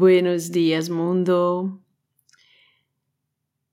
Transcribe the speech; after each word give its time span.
Buenos 0.00 0.50
días 0.50 0.88
mundo. 0.88 1.84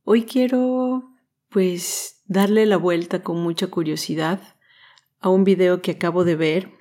Hoy 0.03 0.23
quiero 0.23 1.09
pues 1.47 2.21
darle 2.25 2.65
la 2.65 2.75
vuelta 2.75 3.23
con 3.23 3.41
mucha 3.41 3.67
curiosidad 3.67 4.41
a 5.21 5.29
un 5.29 5.45
video 5.45 5.81
que 5.81 5.91
acabo 5.91 6.25
de 6.25 6.35
ver 6.35 6.71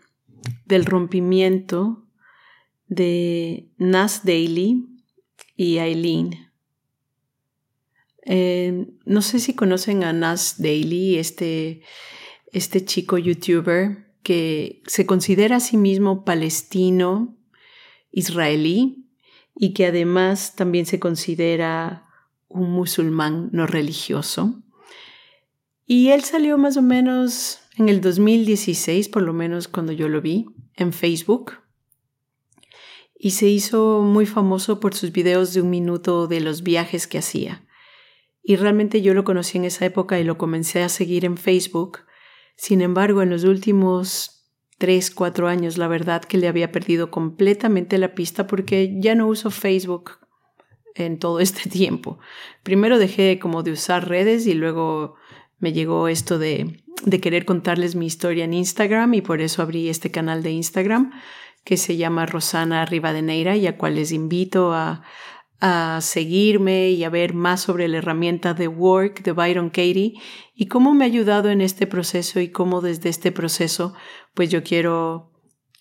del 0.64 0.84
rompimiento 0.84 2.08
de 2.88 3.70
Nas 3.78 4.24
Daily 4.24 4.84
y 5.54 5.78
Eileen. 5.78 6.50
Eh, 8.22 8.88
no 9.04 9.22
sé 9.22 9.38
si 9.38 9.54
conocen 9.54 10.02
a 10.02 10.12
Nas 10.12 10.60
Daily, 10.60 11.18
este, 11.18 11.82
este 12.50 12.84
chico 12.84 13.16
youtuber 13.16 14.12
que 14.24 14.82
se 14.88 15.06
considera 15.06 15.58
a 15.58 15.60
sí 15.60 15.76
mismo 15.76 16.24
palestino, 16.24 17.38
israelí, 18.10 19.05
y 19.56 19.72
que 19.72 19.86
además 19.86 20.54
también 20.54 20.86
se 20.86 21.00
considera 21.00 22.06
un 22.48 22.70
musulmán 22.70 23.48
no 23.52 23.66
religioso. 23.66 24.62
Y 25.86 26.10
él 26.10 26.22
salió 26.24 26.58
más 26.58 26.76
o 26.76 26.82
menos 26.82 27.60
en 27.76 27.88
el 27.88 28.00
2016, 28.00 29.08
por 29.08 29.22
lo 29.22 29.32
menos 29.32 29.66
cuando 29.68 29.92
yo 29.92 30.08
lo 30.08 30.20
vi, 30.20 30.46
en 30.74 30.92
Facebook. 30.92 31.54
Y 33.18 33.30
se 33.30 33.48
hizo 33.48 34.02
muy 34.02 34.26
famoso 34.26 34.78
por 34.78 34.94
sus 34.94 35.10
videos 35.10 35.54
de 35.54 35.62
un 35.62 35.70
minuto 35.70 36.26
de 36.26 36.40
los 36.40 36.62
viajes 36.62 37.06
que 37.06 37.18
hacía. 37.18 37.66
Y 38.42 38.56
realmente 38.56 39.00
yo 39.00 39.14
lo 39.14 39.24
conocí 39.24 39.56
en 39.56 39.64
esa 39.64 39.86
época 39.86 40.20
y 40.20 40.24
lo 40.24 40.36
comencé 40.36 40.82
a 40.82 40.88
seguir 40.88 41.24
en 41.24 41.38
Facebook. 41.38 42.00
Sin 42.56 42.82
embargo, 42.82 43.22
en 43.22 43.30
los 43.30 43.44
últimos 43.44 44.35
tres, 44.78 45.10
cuatro 45.10 45.48
años, 45.48 45.78
la 45.78 45.88
verdad 45.88 46.22
que 46.22 46.38
le 46.38 46.48
había 46.48 46.72
perdido 46.72 47.10
completamente 47.10 47.98
la 47.98 48.14
pista 48.14 48.46
porque 48.46 48.94
ya 48.98 49.14
no 49.14 49.26
uso 49.26 49.50
Facebook 49.50 50.18
en 50.94 51.18
todo 51.18 51.40
este 51.40 51.68
tiempo. 51.70 52.18
Primero 52.62 52.98
dejé 52.98 53.38
como 53.38 53.62
de 53.62 53.72
usar 53.72 54.08
redes 54.08 54.46
y 54.46 54.54
luego 54.54 55.14
me 55.58 55.72
llegó 55.72 56.08
esto 56.08 56.38
de, 56.38 56.82
de 57.04 57.20
querer 57.20 57.44
contarles 57.44 57.94
mi 57.94 58.06
historia 58.06 58.44
en 58.44 58.54
Instagram 58.54 59.14
y 59.14 59.22
por 59.22 59.40
eso 59.40 59.62
abrí 59.62 59.88
este 59.88 60.10
canal 60.10 60.42
de 60.42 60.50
Instagram 60.50 61.12
que 61.64 61.76
se 61.76 61.96
llama 61.96 62.26
Rosana 62.26 62.84
Rivadeneira 62.84 63.56
y 63.56 63.66
a 63.66 63.76
cual 63.76 63.96
les 63.96 64.12
invito 64.12 64.72
a, 64.72 65.02
a 65.60 66.00
seguirme 66.02 66.90
y 66.90 67.04
a 67.04 67.10
ver 67.10 67.32
más 67.32 67.62
sobre 67.62 67.88
la 67.88 67.98
herramienta 67.98 68.52
de 68.52 68.68
Work 68.68 69.22
de 69.22 69.32
Byron 69.32 69.70
Katie 69.70 70.14
y 70.54 70.66
cómo 70.66 70.92
me 70.94 71.04
ha 71.04 71.08
ayudado 71.08 71.50
en 71.50 71.60
este 71.60 71.86
proceso 71.86 72.40
y 72.40 72.50
cómo 72.50 72.82
desde 72.82 73.08
este 73.08 73.32
proceso 73.32 73.94
pues 74.34 74.50
yo 74.50 74.62
quiero 74.62 75.32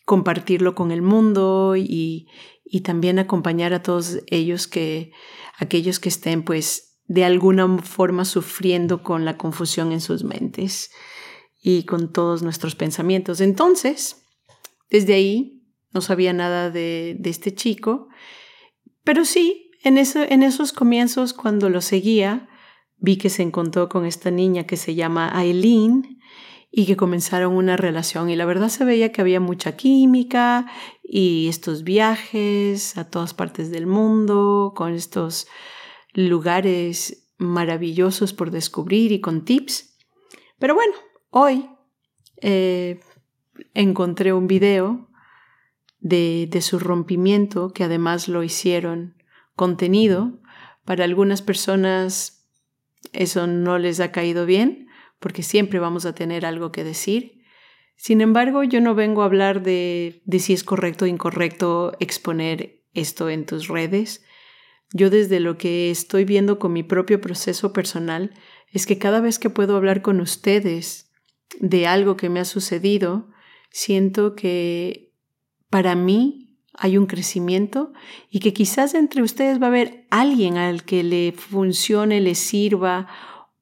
compartirlo 0.06 0.76
con 0.76 0.92
el 0.92 1.02
mundo 1.02 1.76
y, 1.76 2.28
y 2.64 2.82
también 2.82 3.20
acompañar 3.20 3.74
a 3.74 3.84
todos 3.84 4.20
ellos 4.28 4.68
que 4.68 5.12
aquellos 5.58 6.00
que 6.00 6.10
estén 6.10 6.44
pues 6.44 7.02
de 7.08 7.26
alguna 7.26 7.78
forma 7.80 8.24
sufriendo 8.24 9.04
con 9.04 9.26
la 9.26 9.38
confusión 9.38 9.92
en 9.92 10.02
sus 10.02 10.24
mentes 10.24 10.92
y 11.62 11.84
con 11.84 12.14
todos 12.14 12.44
nuestros 12.44 12.76
pensamientos. 12.76 13.42
Entonces, 13.42 14.24
desde 14.90 15.16
ahí 15.16 15.64
no 15.92 16.02
sabía 16.02 16.34
nada 16.34 16.70
de, 16.70 17.16
de 17.20 17.30
este 17.30 17.54
chico, 17.54 18.08
pero 19.04 19.26
sí 19.26 19.65
en, 19.86 19.98
esos 20.44 20.74
comienzos, 20.74 21.34
cuando 21.34 21.70
lo 21.70 21.80
seguía, 21.80 22.50
vi 22.98 23.18
que 23.18 23.30
se 23.30 23.44
encontró 23.44 23.88
con 23.88 24.06
esta 24.06 24.32
niña 24.32 24.66
que 24.66 24.78
se 24.78 24.96
llama 24.96 25.30
Aileen 25.38 26.20
y 26.72 26.88
que 26.88 26.98
comenzaron 26.98 27.54
una 27.54 27.78
relación 27.78 28.30
y 28.30 28.36
la 28.36 28.46
verdad 28.46 28.70
se 28.70 28.84
veía 28.84 29.12
que 29.12 29.22
había 29.22 29.40
mucha 29.40 29.78
química 29.78 30.66
y 31.04 31.48
estos 31.48 31.84
viajes 31.84 32.98
a 32.98 33.10
todas 33.10 33.34
partes 33.34 33.70
del 33.70 33.86
mundo 33.86 34.74
con 34.76 34.94
estos 34.94 35.48
lugares 36.14 37.30
maravillosos 37.38 38.34
por 38.34 38.50
descubrir 38.50 39.12
y 39.12 39.22
con 39.22 39.46
tips. 39.46 39.98
Pero 40.58 40.74
bueno, 40.74 40.94
hoy 41.30 41.70
eh, 42.42 43.00
encontré 43.76 44.34
un 44.34 44.48
video 44.48 45.10
de, 46.00 46.48
de 46.50 46.62
su 46.62 46.80
rompimiento 46.80 47.72
que 47.72 47.84
además 47.84 48.28
lo 48.28 48.44
hicieron 48.44 49.15
contenido. 49.56 50.40
Para 50.84 51.04
algunas 51.04 51.42
personas 51.42 52.48
eso 53.14 53.48
no 53.48 53.78
les 53.78 54.00
ha 54.00 54.12
caído 54.12 54.46
bien, 54.46 54.88
porque 55.20 55.44
siempre 55.44 55.80
vamos 55.80 56.06
a 56.06 56.14
tener 56.14 56.46
algo 56.46 56.72
que 56.72 56.84
decir. 56.84 57.42
Sin 57.96 58.22
embargo, 58.22 58.64
yo 58.64 58.82
no 58.82 58.94
vengo 58.94 59.22
a 59.22 59.26
hablar 59.26 59.64
de, 59.64 60.22
de 60.26 60.40
si 60.40 60.54
es 60.54 60.64
correcto 60.64 61.06
o 61.06 61.08
incorrecto 61.08 61.94
exponer 62.00 62.84
esto 62.94 63.30
en 63.30 63.46
tus 63.46 63.68
redes. 63.68 64.24
Yo 64.94 65.10
desde 65.10 65.40
lo 65.40 65.58
que 65.58 65.92
estoy 65.92 66.26
viendo 66.26 66.60
con 66.60 66.74
mi 66.74 66.84
propio 66.84 67.22
proceso 67.22 67.74
personal 67.74 68.34
es 68.72 68.86
que 68.86 68.98
cada 68.98 69.22
vez 69.22 69.40
que 69.40 69.50
puedo 69.50 69.76
hablar 69.76 70.02
con 70.02 70.20
ustedes 70.20 71.12
de 71.60 71.88
algo 71.88 72.18
que 72.18 72.30
me 72.30 72.40
ha 72.40 72.46
sucedido, 72.46 73.30
siento 73.72 74.36
que 74.36 75.14
para 75.70 75.96
mí 75.96 76.45
hay 76.78 76.98
un 76.98 77.06
crecimiento 77.06 77.94
y 78.30 78.40
que 78.40 78.54
quizás 78.54 78.94
entre 78.94 79.22
ustedes 79.22 79.62
va 79.62 79.68
a 79.68 79.70
haber 79.70 80.06
alguien 80.10 80.58
al 80.58 80.84
que 80.84 81.04
le 81.04 81.32
funcione, 81.32 82.22
le 82.22 82.36
sirva 82.36 83.08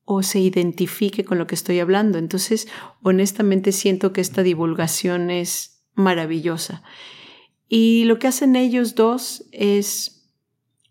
o 0.06 0.24
se 0.24 0.40
identifique 0.40 1.24
con 1.24 1.38
lo 1.38 1.48
que 1.48 1.56
estoy 1.56 1.80
hablando. 1.80 2.18
Entonces, 2.18 2.68
honestamente 3.02 3.72
siento 3.72 4.14
que 4.14 4.22
esta 4.22 4.44
divulgación 4.44 5.30
es 5.30 5.86
maravillosa. 5.94 6.84
Y 7.68 8.04
lo 8.06 8.20
que 8.20 8.28
hacen 8.28 8.56
ellos 8.56 8.96
dos 8.96 9.46
es 9.52 10.30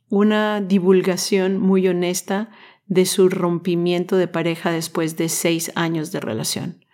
una 0.08 0.60
divulgación 0.60 1.58
muy 1.58 1.86
honesta 1.88 2.50
de 2.86 3.06
su 3.06 3.28
rompimiento 3.28 4.16
de 4.16 4.28
pareja 4.28 4.70
después 4.70 5.16
de 5.16 5.28
seis 5.28 5.72
años 5.74 6.12
de 6.12 6.20
relación. 6.20 6.84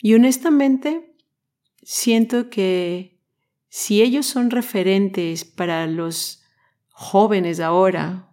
Y 0.00 0.14
honestamente, 0.14 1.14
siento 1.82 2.50
que 2.50 3.17
si 3.68 4.02
ellos 4.02 4.26
son 4.26 4.50
referentes 4.50 5.44
para 5.44 5.86
los 5.86 6.42
jóvenes 6.88 7.60
ahora, 7.60 8.32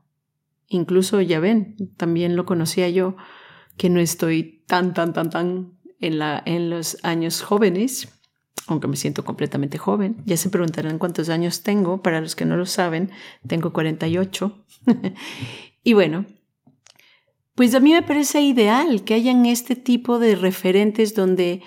incluso 0.67 1.21
ya 1.21 1.39
ven, 1.39 1.75
también 1.97 2.35
lo 2.35 2.45
conocía 2.45 2.89
yo, 2.89 3.15
que 3.77 3.89
no 3.89 3.99
estoy 3.99 4.63
tan, 4.67 4.93
tan, 4.93 5.13
tan, 5.13 5.29
tan 5.29 5.77
en, 5.99 6.19
la, 6.19 6.41
en 6.45 6.69
los 6.69 6.97
años 7.03 7.41
jóvenes, 7.41 8.09
aunque 8.67 8.87
me 8.87 8.95
siento 8.95 9.23
completamente 9.25 9.77
joven. 9.77 10.17
Ya 10.25 10.37
se 10.37 10.49
preguntarán 10.49 10.97
cuántos 10.97 11.29
años 11.29 11.61
tengo, 11.61 12.01
para 12.01 12.21
los 12.21 12.35
que 12.35 12.45
no 12.45 12.55
lo 12.57 12.65
saben, 12.65 13.11
tengo 13.47 13.73
48. 13.73 14.65
y 15.83 15.93
bueno, 15.93 16.25
pues 17.55 17.73
a 17.75 17.79
mí 17.79 17.93
me 17.93 18.03
parece 18.03 18.41
ideal 18.41 19.03
que 19.03 19.13
hayan 19.13 19.45
este 19.45 19.75
tipo 19.75 20.19
de 20.19 20.35
referentes 20.35 21.15
donde 21.15 21.61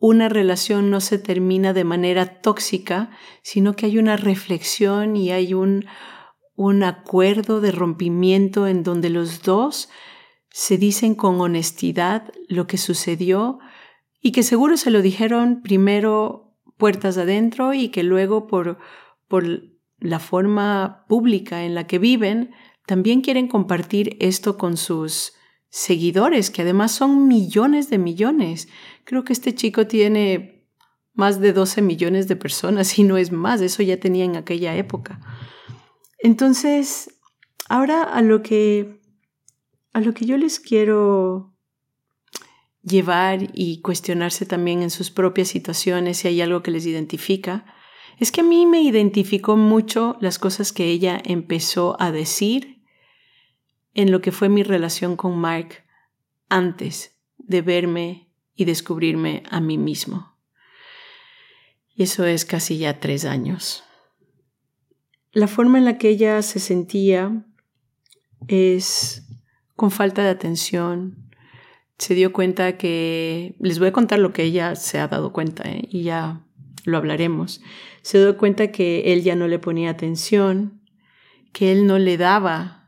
una 0.00 0.30
relación 0.30 0.90
no 0.90 1.00
se 1.00 1.18
termina 1.18 1.72
de 1.72 1.84
manera 1.84 2.40
tóxica, 2.40 3.10
sino 3.42 3.76
que 3.76 3.86
hay 3.86 3.98
una 3.98 4.16
reflexión 4.16 5.14
y 5.14 5.30
hay 5.30 5.52
un, 5.54 5.84
un 6.56 6.82
acuerdo 6.82 7.60
de 7.60 7.70
rompimiento 7.70 8.66
en 8.66 8.82
donde 8.82 9.10
los 9.10 9.42
dos 9.42 9.90
se 10.50 10.78
dicen 10.78 11.14
con 11.14 11.40
honestidad 11.40 12.32
lo 12.48 12.66
que 12.66 12.78
sucedió 12.78 13.60
y 14.22 14.32
que 14.32 14.42
seguro 14.42 14.78
se 14.78 14.90
lo 14.90 15.02
dijeron 15.02 15.60
primero 15.62 16.56
puertas 16.78 17.18
adentro 17.18 17.74
y 17.74 17.90
que 17.90 18.02
luego 18.02 18.46
por, 18.46 18.78
por 19.28 19.44
la 19.98 20.18
forma 20.18 21.04
pública 21.08 21.64
en 21.64 21.74
la 21.74 21.86
que 21.86 21.98
viven, 21.98 22.52
también 22.86 23.20
quieren 23.20 23.48
compartir 23.48 24.16
esto 24.18 24.56
con 24.56 24.78
sus 24.78 25.34
seguidores, 25.70 26.50
que 26.50 26.62
además 26.62 26.92
son 26.92 27.28
millones 27.28 27.88
de 27.88 27.98
millones. 27.98 28.68
Creo 29.04 29.24
que 29.24 29.32
este 29.32 29.54
chico 29.54 29.86
tiene 29.86 30.66
más 31.14 31.40
de 31.40 31.52
12 31.52 31.80
millones 31.80 32.28
de 32.28 32.36
personas 32.36 32.98
y 32.98 33.04
no 33.04 33.16
es 33.16 33.32
más, 33.32 33.60
eso 33.60 33.82
ya 33.82 33.98
tenía 33.98 34.24
en 34.24 34.36
aquella 34.36 34.76
época. 34.76 35.20
Entonces, 36.18 37.18
ahora 37.68 38.02
a 38.02 38.20
lo 38.20 38.42
que 38.42 39.00
a 39.92 40.00
lo 40.00 40.14
que 40.14 40.24
yo 40.24 40.36
les 40.36 40.60
quiero 40.60 41.56
llevar 42.82 43.48
y 43.54 43.80
cuestionarse 43.80 44.46
también 44.46 44.82
en 44.82 44.90
sus 44.90 45.10
propias 45.10 45.48
situaciones 45.48 46.18
si 46.18 46.28
hay 46.28 46.40
algo 46.40 46.62
que 46.62 46.70
les 46.70 46.86
identifica, 46.86 47.64
es 48.18 48.30
que 48.30 48.42
a 48.42 48.44
mí 48.44 48.66
me 48.66 48.82
identificó 48.82 49.56
mucho 49.56 50.16
las 50.20 50.38
cosas 50.38 50.72
que 50.72 50.84
ella 50.84 51.20
empezó 51.24 51.96
a 52.00 52.12
decir 52.12 52.79
en 53.94 54.10
lo 54.10 54.20
que 54.20 54.32
fue 54.32 54.48
mi 54.48 54.62
relación 54.62 55.16
con 55.16 55.38
Mark 55.38 55.84
antes 56.48 57.16
de 57.38 57.62
verme 57.62 58.28
y 58.54 58.64
descubrirme 58.64 59.42
a 59.50 59.60
mí 59.60 59.78
mismo. 59.78 60.36
Y 61.94 62.04
eso 62.04 62.24
es 62.24 62.44
casi 62.44 62.78
ya 62.78 63.00
tres 63.00 63.24
años. 63.24 63.84
La 65.32 65.46
forma 65.46 65.78
en 65.78 65.84
la 65.84 65.98
que 65.98 66.08
ella 66.08 66.42
se 66.42 66.58
sentía 66.58 67.44
es 68.48 69.26
con 69.76 69.90
falta 69.90 70.22
de 70.22 70.30
atención. 70.30 71.30
Se 71.98 72.14
dio 72.14 72.32
cuenta 72.32 72.76
que, 72.78 73.54
les 73.60 73.78
voy 73.78 73.88
a 73.88 73.92
contar 73.92 74.18
lo 74.18 74.32
que 74.32 74.42
ella 74.42 74.74
se 74.74 74.98
ha 74.98 75.08
dado 75.08 75.32
cuenta 75.32 75.68
¿eh? 75.68 75.86
y 75.88 76.02
ya 76.02 76.44
lo 76.84 76.96
hablaremos. 76.96 77.60
Se 78.02 78.18
dio 78.18 78.36
cuenta 78.38 78.72
que 78.72 79.12
él 79.12 79.22
ya 79.22 79.36
no 79.36 79.46
le 79.46 79.58
ponía 79.58 79.90
atención, 79.90 80.80
que 81.52 81.72
él 81.72 81.86
no 81.86 81.98
le 81.98 82.16
daba 82.16 82.79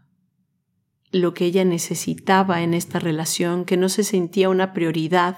lo 1.13 1.35
que 1.35 1.45
ella 1.47 1.65
necesitaba 1.65 2.63
en 2.63 2.75
esta 2.75 2.99
relación, 2.99 3.65
que 3.65 3.77
no 3.77 3.89
se 3.89 4.03
sentía 4.03 4.49
una 4.49 4.73
prioridad, 4.73 5.37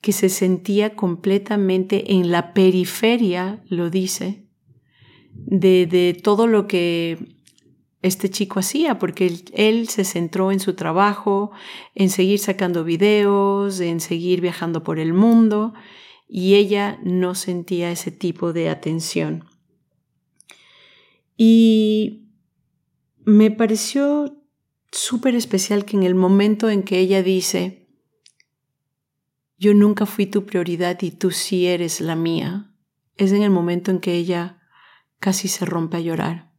que 0.00 0.12
se 0.12 0.28
sentía 0.28 0.96
completamente 0.96 2.12
en 2.12 2.30
la 2.30 2.54
periferia, 2.54 3.62
lo 3.68 3.90
dice, 3.90 4.46
de, 5.32 5.86
de 5.86 6.18
todo 6.20 6.46
lo 6.46 6.66
que 6.66 7.36
este 8.02 8.30
chico 8.30 8.60
hacía, 8.60 8.98
porque 8.98 9.42
él, 9.52 9.88
se 9.88 10.04
centró 10.04 10.52
en 10.52 10.60
su 10.60 10.74
trabajo, 10.74 11.50
en 11.94 12.08
seguir 12.08 12.38
sacando 12.38 12.84
videos, 12.84 13.80
en 13.80 14.00
seguir 14.00 14.40
viajando 14.40 14.82
por 14.82 14.98
el 14.98 15.12
mundo, 15.12 15.74
y 16.26 16.54
ella 16.54 16.98
no 17.02 17.34
sentía 17.34 17.90
ese 17.90 18.10
tipo 18.10 18.52
de 18.52 18.70
atención. 18.70 19.44
Y 21.36 22.28
me 23.24 23.50
pareció 23.50 24.39
súper 24.92 25.34
especial 25.34 25.84
que 25.84 25.96
en 25.96 26.02
el 26.02 26.14
momento 26.14 26.68
en 26.68 26.82
que 26.82 26.98
ella 26.98 27.22
dice, 27.22 27.88
yo 29.58 29.74
nunca 29.74 30.06
fui 30.06 30.26
tu 30.26 30.46
prioridad 30.46 31.00
y 31.02 31.10
tú 31.10 31.30
sí 31.30 31.66
eres 31.66 32.00
la 32.00 32.16
mía, 32.16 32.72
es 33.16 33.32
en 33.32 33.42
el 33.42 33.50
momento 33.50 33.90
en 33.90 34.00
que 34.00 34.14
ella 34.14 34.62
casi 35.18 35.48
se 35.48 35.64
rompe 35.64 35.98
a 35.98 36.00
llorar. 36.00 36.50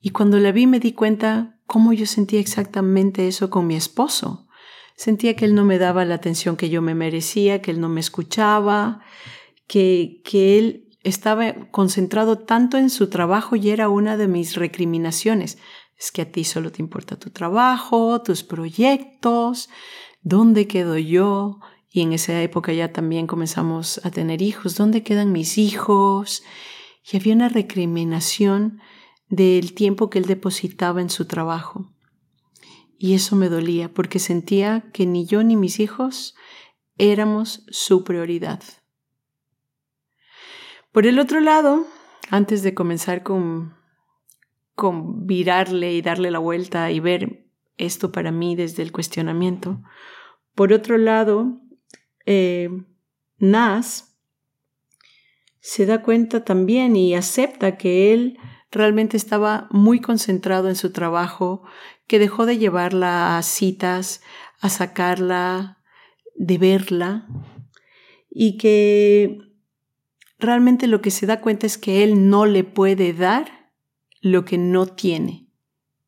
Y 0.00 0.10
cuando 0.10 0.38
la 0.38 0.52
vi 0.52 0.66
me 0.66 0.80
di 0.80 0.92
cuenta 0.92 1.58
cómo 1.66 1.92
yo 1.94 2.04
sentía 2.04 2.40
exactamente 2.40 3.26
eso 3.26 3.48
con 3.48 3.66
mi 3.66 3.74
esposo. 3.74 4.46
Sentía 4.96 5.34
que 5.34 5.46
él 5.46 5.54
no 5.54 5.64
me 5.64 5.78
daba 5.78 6.04
la 6.04 6.16
atención 6.16 6.56
que 6.56 6.68
yo 6.68 6.82
me 6.82 6.94
merecía, 6.94 7.62
que 7.62 7.70
él 7.70 7.80
no 7.80 7.88
me 7.88 8.00
escuchaba, 8.00 9.00
que, 9.66 10.20
que 10.24 10.58
él 10.58 10.90
estaba 11.02 11.70
concentrado 11.70 12.38
tanto 12.38 12.76
en 12.76 12.90
su 12.90 13.08
trabajo 13.08 13.56
y 13.56 13.70
era 13.70 13.88
una 13.88 14.16
de 14.16 14.28
mis 14.28 14.56
recriminaciones. 14.56 15.58
Es 15.98 16.10
que 16.12 16.22
a 16.22 16.30
ti 16.30 16.44
solo 16.44 16.72
te 16.72 16.82
importa 16.82 17.18
tu 17.18 17.30
trabajo, 17.30 18.22
tus 18.22 18.42
proyectos, 18.42 19.68
dónde 20.22 20.66
quedo 20.66 20.98
yo. 20.98 21.60
Y 21.90 22.02
en 22.02 22.12
esa 22.12 22.42
época 22.42 22.72
ya 22.72 22.92
también 22.92 23.26
comenzamos 23.26 24.00
a 24.04 24.10
tener 24.10 24.42
hijos, 24.42 24.76
¿dónde 24.76 25.02
quedan 25.02 25.32
mis 25.32 25.58
hijos? 25.58 26.42
Y 27.10 27.16
había 27.16 27.34
una 27.34 27.48
recriminación 27.48 28.80
del 29.28 29.74
tiempo 29.74 30.10
que 30.10 30.18
él 30.18 30.26
depositaba 30.26 31.00
en 31.00 31.10
su 31.10 31.26
trabajo. 31.26 31.92
Y 32.98 33.14
eso 33.14 33.36
me 33.36 33.48
dolía 33.48 33.92
porque 33.92 34.18
sentía 34.18 34.90
que 34.92 35.06
ni 35.06 35.26
yo 35.26 35.42
ni 35.44 35.56
mis 35.56 35.78
hijos 35.78 36.34
éramos 36.96 37.64
su 37.68 38.04
prioridad. 38.04 38.62
Por 40.92 41.06
el 41.06 41.18
otro 41.18 41.40
lado, 41.40 41.86
antes 42.30 42.62
de 42.62 42.72
comenzar 42.72 43.22
con, 43.22 43.74
con 44.74 45.26
virarle 45.26 45.92
y 45.94 46.02
darle 46.02 46.30
la 46.30 46.38
vuelta 46.38 46.90
y 46.90 47.00
ver 47.00 47.46
esto 47.76 48.12
para 48.12 48.30
mí 48.30 48.56
desde 48.56 48.82
el 48.82 48.92
cuestionamiento, 48.92 49.82
por 50.54 50.72
otro 50.72 50.98
lado, 50.98 51.60
eh, 52.26 52.70
Nas 53.38 54.16
se 55.60 55.86
da 55.86 56.02
cuenta 56.02 56.44
también 56.44 56.94
y 56.94 57.14
acepta 57.14 57.76
que 57.76 58.12
él 58.12 58.38
realmente 58.70 59.16
estaba 59.16 59.66
muy 59.70 60.00
concentrado 60.00 60.68
en 60.68 60.76
su 60.76 60.92
trabajo, 60.92 61.62
que 62.06 62.18
dejó 62.18 62.44
de 62.46 62.58
llevarla 62.58 63.38
a 63.38 63.42
citas, 63.42 64.22
a 64.60 64.68
sacarla, 64.68 65.78
de 66.34 66.58
verla, 66.58 67.26
y 68.30 68.58
que 68.58 69.38
realmente 70.38 70.86
lo 70.86 71.00
que 71.00 71.10
se 71.10 71.26
da 71.26 71.40
cuenta 71.40 71.66
es 71.66 71.78
que 71.78 72.04
él 72.04 72.28
no 72.28 72.46
le 72.46 72.64
puede 72.64 73.12
dar 73.12 73.63
lo 74.24 74.46
que 74.46 74.56
no 74.56 74.86
tiene 74.86 75.50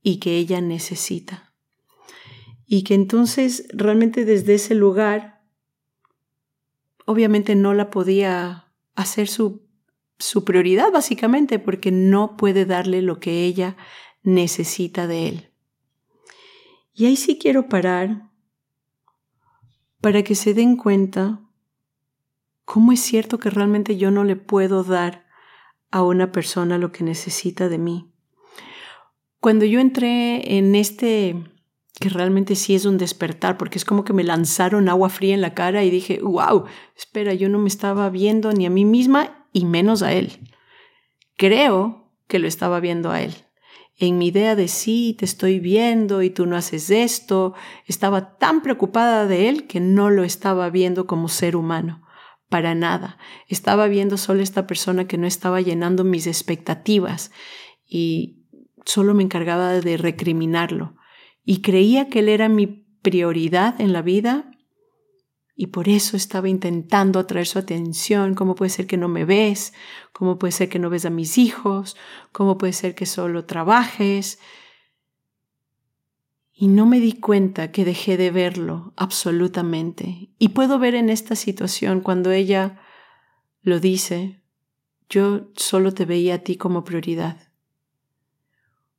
y 0.03 0.21
que 0.21 0.39
ella 0.39 0.63
necesita. 0.63 1.53
Y 2.65 2.83
que 2.83 2.95
entonces 2.95 3.69
realmente 3.75 4.25
desde 4.25 4.55
ese 4.55 4.75
lugar, 4.75 5.45
obviamente 7.05 7.55
no 7.55 7.75
la 7.75 7.91
podía 7.91 8.73
hacer 8.95 9.29
su 9.29 9.67
su 10.19 10.45
prioridad 10.45 10.91
básicamente 10.91 11.59
porque 11.59 11.91
no 11.93 12.39
puede 12.39 12.65
darle 12.65 13.03
lo 13.03 13.21
que 13.21 13.45
ella 13.45 13.77
necesita 14.23 15.07
de 15.07 15.29
él. 15.29 15.51
Y 16.95 17.05
ahí 17.05 17.17
sí 17.17 17.39
quiero 17.39 17.69
parar 17.69 18.31
para 20.01 20.23
que 20.23 20.35
se 20.35 20.55
den 20.55 20.77
cuenta 20.77 21.43
cómo 22.65 22.93
es 22.93 23.01
cierto 23.01 23.39
que 23.39 23.51
realmente 23.51 23.99
yo 23.99 24.11
no 24.11 24.25
le 24.25 24.37
puedo 24.37 24.85
dar 24.85 25.26
a 25.91 26.03
una 26.03 26.33
persona 26.33 26.79
lo 26.79 26.93
que 26.93 27.05
necesita 27.05 27.69
de 27.69 27.79
mí. 27.79 28.13
Cuando 29.41 29.65
yo 29.65 29.81
entré 29.81 30.57
en 30.57 30.75
este, 30.75 31.37
que 32.01 32.09
realmente 32.09 32.55
sí 32.57 32.75
es 32.75 32.85
un 32.85 32.99
despertar, 32.99 33.57
porque 33.57 33.79
es 33.79 33.85
como 33.85 34.05
que 34.05 34.13
me 34.13 34.25
lanzaron 34.25 34.89
agua 34.89 35.09
fría 35.09 35.35
en 35.35 35.41
la 35.41 35.55
cara 35.55 35.85
y 35.85 35.91
dije, 35.91 36.21
wow, 36.23 36.65
espera, 36.97 37.35
yo 37.35 37.49
no 37.49 37.59
me 37.59 37.69
estaba 37.69 38.11
viendo 38.11 38.53
ni 38.53 38.67
a 38.67 38.71
mí 38.71 38.85
misma 38.85 39.47
y 39.53 39.65
menos 39.65 40.03
a 40.03 40.13
él. 40.13 40.33
Creo 41.37 42.11
que 42.29 42.39
lo 42.39 42.49
estaba 42.49 42.81
viendo 42.81 43.11
a 43.11 43.23
él. 43.23 43.35
En 43.99 44.19
mi 44.19 44.29
idea 44.29 44.57
de 44.57 44.69
sí, 44.69 45.17
te 45.19 45.25
estoy 45.25 45.59
viendo 45.59 46.23
y 46.23 46.29
tú 46.29 46.45
no 46.45 46.57
haces 46.57 46.91
esto, 46.91 47.55
estaba 47.87 48.37
tan 48.37 48.61
preocupada 48.63 49.27
de 49.27 49.49
él 49.49 49.67
que 49.67 49.81
no 49.81 50.11
lo 50.11 50.23
estaba 50.23 50.69
viendo 50.69 51.07
como 51.07 51.29
ser 51.29 51.57
humano, 51.57 52.06
para 52.49 52.75
nada. 52.75 53.19
Estaba 53.49 53.87
viendo 53.89 54.17
solo 54.17 54.43
esta 54.43 54.67
persona 54.67 55.07
que 55.07 55.19
no 55.19 55.27
estaba 55.27 55.61
llenando 55.61 56.05
mis 56.05 56.27
expectativas 56.27 57.31
y 57.87 58.45
solo 58.85 59.15
me 59.15 59.23
encargaba 59.23 59.73
de 59.73 59.97
recriminarlo. 59.97 60.97
Y 61.45 61.63
creía 61.63 62.09
que 62.09 62.21
él 62.21 62.29
era 62.29 62.49
mi 62.49 62.67
prioridad 63.03 63.81
en 63.81 63.93
la 63.93 64.03
vida 64.03 64.51
y 65.59 65.69
por 65.69 65.89
eso 65.89 66.17
estaba 66.17 66.49
intentando 66.49 67.19
atraer 67.19 67.47
su 67.47 67.59
atención. 67.59 68.35
¿Cómo 68.35 68.55
puede 68.55 68.69
ser 68.69 68.87
que 68.87 68.99
no 68.99 69.09
me 69.09 69.25
ves? 69.25 69.73
¿Cómo 70.13 70.39
puede 70.39 70.53
ser 70.53 70.69
que 70.69 70.79
no 70.79 70.91
ves 70.91 71.07
a 71.07 71.11
mis 71.11 71.39
hijos? 71.39 71.97
¿Cómo 72.33 72.59
puede 72.59 72.75
ser 72.75 72.95
que 72.95 73.07
solo 73.07 73.47
trabajes? 73.47 74.39
Y 76.59 76.69
no 76.69 76.87
me 76.87 77.01
di 77.01 77.13
cuenta 77.13 77.71
que 77.71 77.85
dejé 77.85 78.17
de 78.17 78.31
verlo 78.31 78.95
absolutamente. 78.97 80.31
Y 80.39 80.49
puedo 80.49 80.79
ver 80.79 80.95
en 80.95 81.11
esta 81.11 81.37
situación 81.37 82.01
cuando 82.01 82.31
ella 82.31 82.81
lo 83.61 83.79
dice, 83.79 84.43
yo 85.11 85.49
solo 85.55 85.93
te 85.93 86.07
veía 86.07 86.37
a 86.37 86.39
ti 86.39 86.57
como 86.57 86.83
prioridad. 86.83 87.53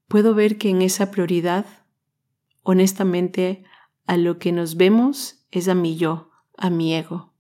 Puedo 0.08 0.36
ver 0.36 0.60
que 0.60 0.70
en 0.70 0.84
esa 0.84 1.10
prioridad, 1.10 1.66
honestamente, 2.62 3.64
a 4.06 4.18
lo 4.18 4.38
que 4.38 4.52
nos 4.52 4.78
vemos 4.78 5.48
es 5.50 5.68
a 5.68 5.74
mi 5.74 5.98
yo, 5.98 6.30
a 6.58 6.70
mi 6.70 6.94
ego. 6.94 7.34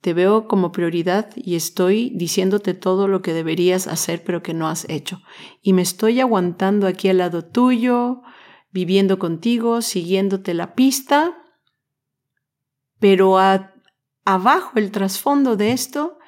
Te 0.00 0.14
veo 0.14 0.46
como 0.46 0.70
prioridad 0.70 1.32
y 1.34 1.56
estoy 1.56 2.10
diciéndote 2.10 2.74
todo 2.74 3.08
lo 3.08 3.22
que 3.22 3.34
deberías 3.34 3.88
hacer 3.88 4.22
pero 4.22 4.40
que 4.40 4.54
no 4.54 4.68
has 4.68 4.88
hecho. 4.88 5.20
Y 5.62 5.72
me 5.72 5.82
estoy 5.82 6.20
aguantando 6.20 6.86
aquí 6.86 7.08
al 7.08 7.18
lado 7.18 7.44
tuyo, 7.44 8.22
viviendo 8.72 9.18
contigo, 9.18 9.82
siguiéndote 9.82 10.54
la 10.54 10.74
pista. 10.74 11.36
Pero 12.98 13.38
abajo 14.24 14.72
el 14.76 14.90
trasfondo 14.90 15.56
de 15.56 15.72
esto 15.72 16.18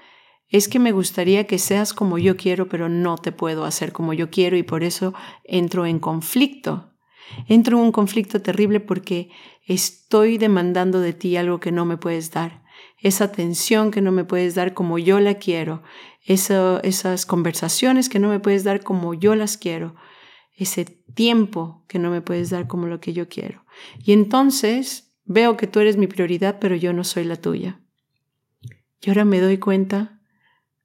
es 0.48 0.68
que 0.68 0.78
me 0.78 0.92
gustaría 0.92 1.46
que 1.46 1.58
seas 1.58 1.94
como 1.94 2.18
yo 2.18 2.36
quiero, 2.36 2.68
pero 2.68 2.88
no 2.88 3.16
te 3.16 3.32
puedo 3.32 3.64
hacer 3.64 3.92
como 3.92 4.12
yo 4.12 4.30
quiero 4.30 4.56
y 4.56 4.62
por 4.62 4.84
eso 4.84 5.14
entro 5.44 5.86
en 5.86 5.98
conflicto. 5.98 6.92
Entro 7.48 7.78
en 7.78 7.84
un 7.84 7.92
conflicto 7.92 8.42
terrible 8.42 8.80
porque 8.80 9.30
estoy 9.66 10.38
demandando 10.38 11.00
de 11.00 11.14
ti 11.14 11.36
algo 11.36 11.60
que 11.60 11.72
no 11.72 11.86
me 11.86 11.96
puedes 11.96 12.30
dar, 12.30 12.62
esa 12.98 13.24
atención 13.24 13.90
que 13.90 14.02
no 14.02 14.12
me 14.12 14.24
puedes 14.24 14.54
dar 14.54 14.74
como 14.74 14.98
yo 14.98 15.20
la 15.20 15.34
quiero, 15.34 15.82
esas 16.24 17.26
conversaciones 17.26 18.08
que 18.08 18.18
no 18.18 18.28
me 18.28 18.40
puedes 18.40 18.64
dar 18.64 18.82
como 18.82 19.14
yo 19.14 19.34
las 19.34 19.56
quiero, 19.56 19.94
ese 20.56 20.84
tiempo 20.84 21.84
que 21.88 21.98
no 21.98 22.10
me 22.10 22.20
puedes 22.20 22.50
dar 22.50 22.66
como 22.66 22.86
lo 22.86 23.00
que 23.00 23.12
yo 23.12 23.28
quiero. 23.28 23.64
Y 23.98 24.12
entonces 24.12 25.12
veo 25.24 25.56
que 25.56 25.66
tú 25.66 25.80
eres 25.80 25.96
mi 25.96 26.06
prioridad, 26.06 26.58
pero 26.60 26.76
yo 26.76 26.92
no 26.92 27.04
soy 27.04 27.24
la 27.24 27.36
tuya. 27.36 27.80
Y 29.00 29.08
ahora 29.08 29.24
me 29.24 29.40
doy 29.40 29.58
cuenta 29.58 30.20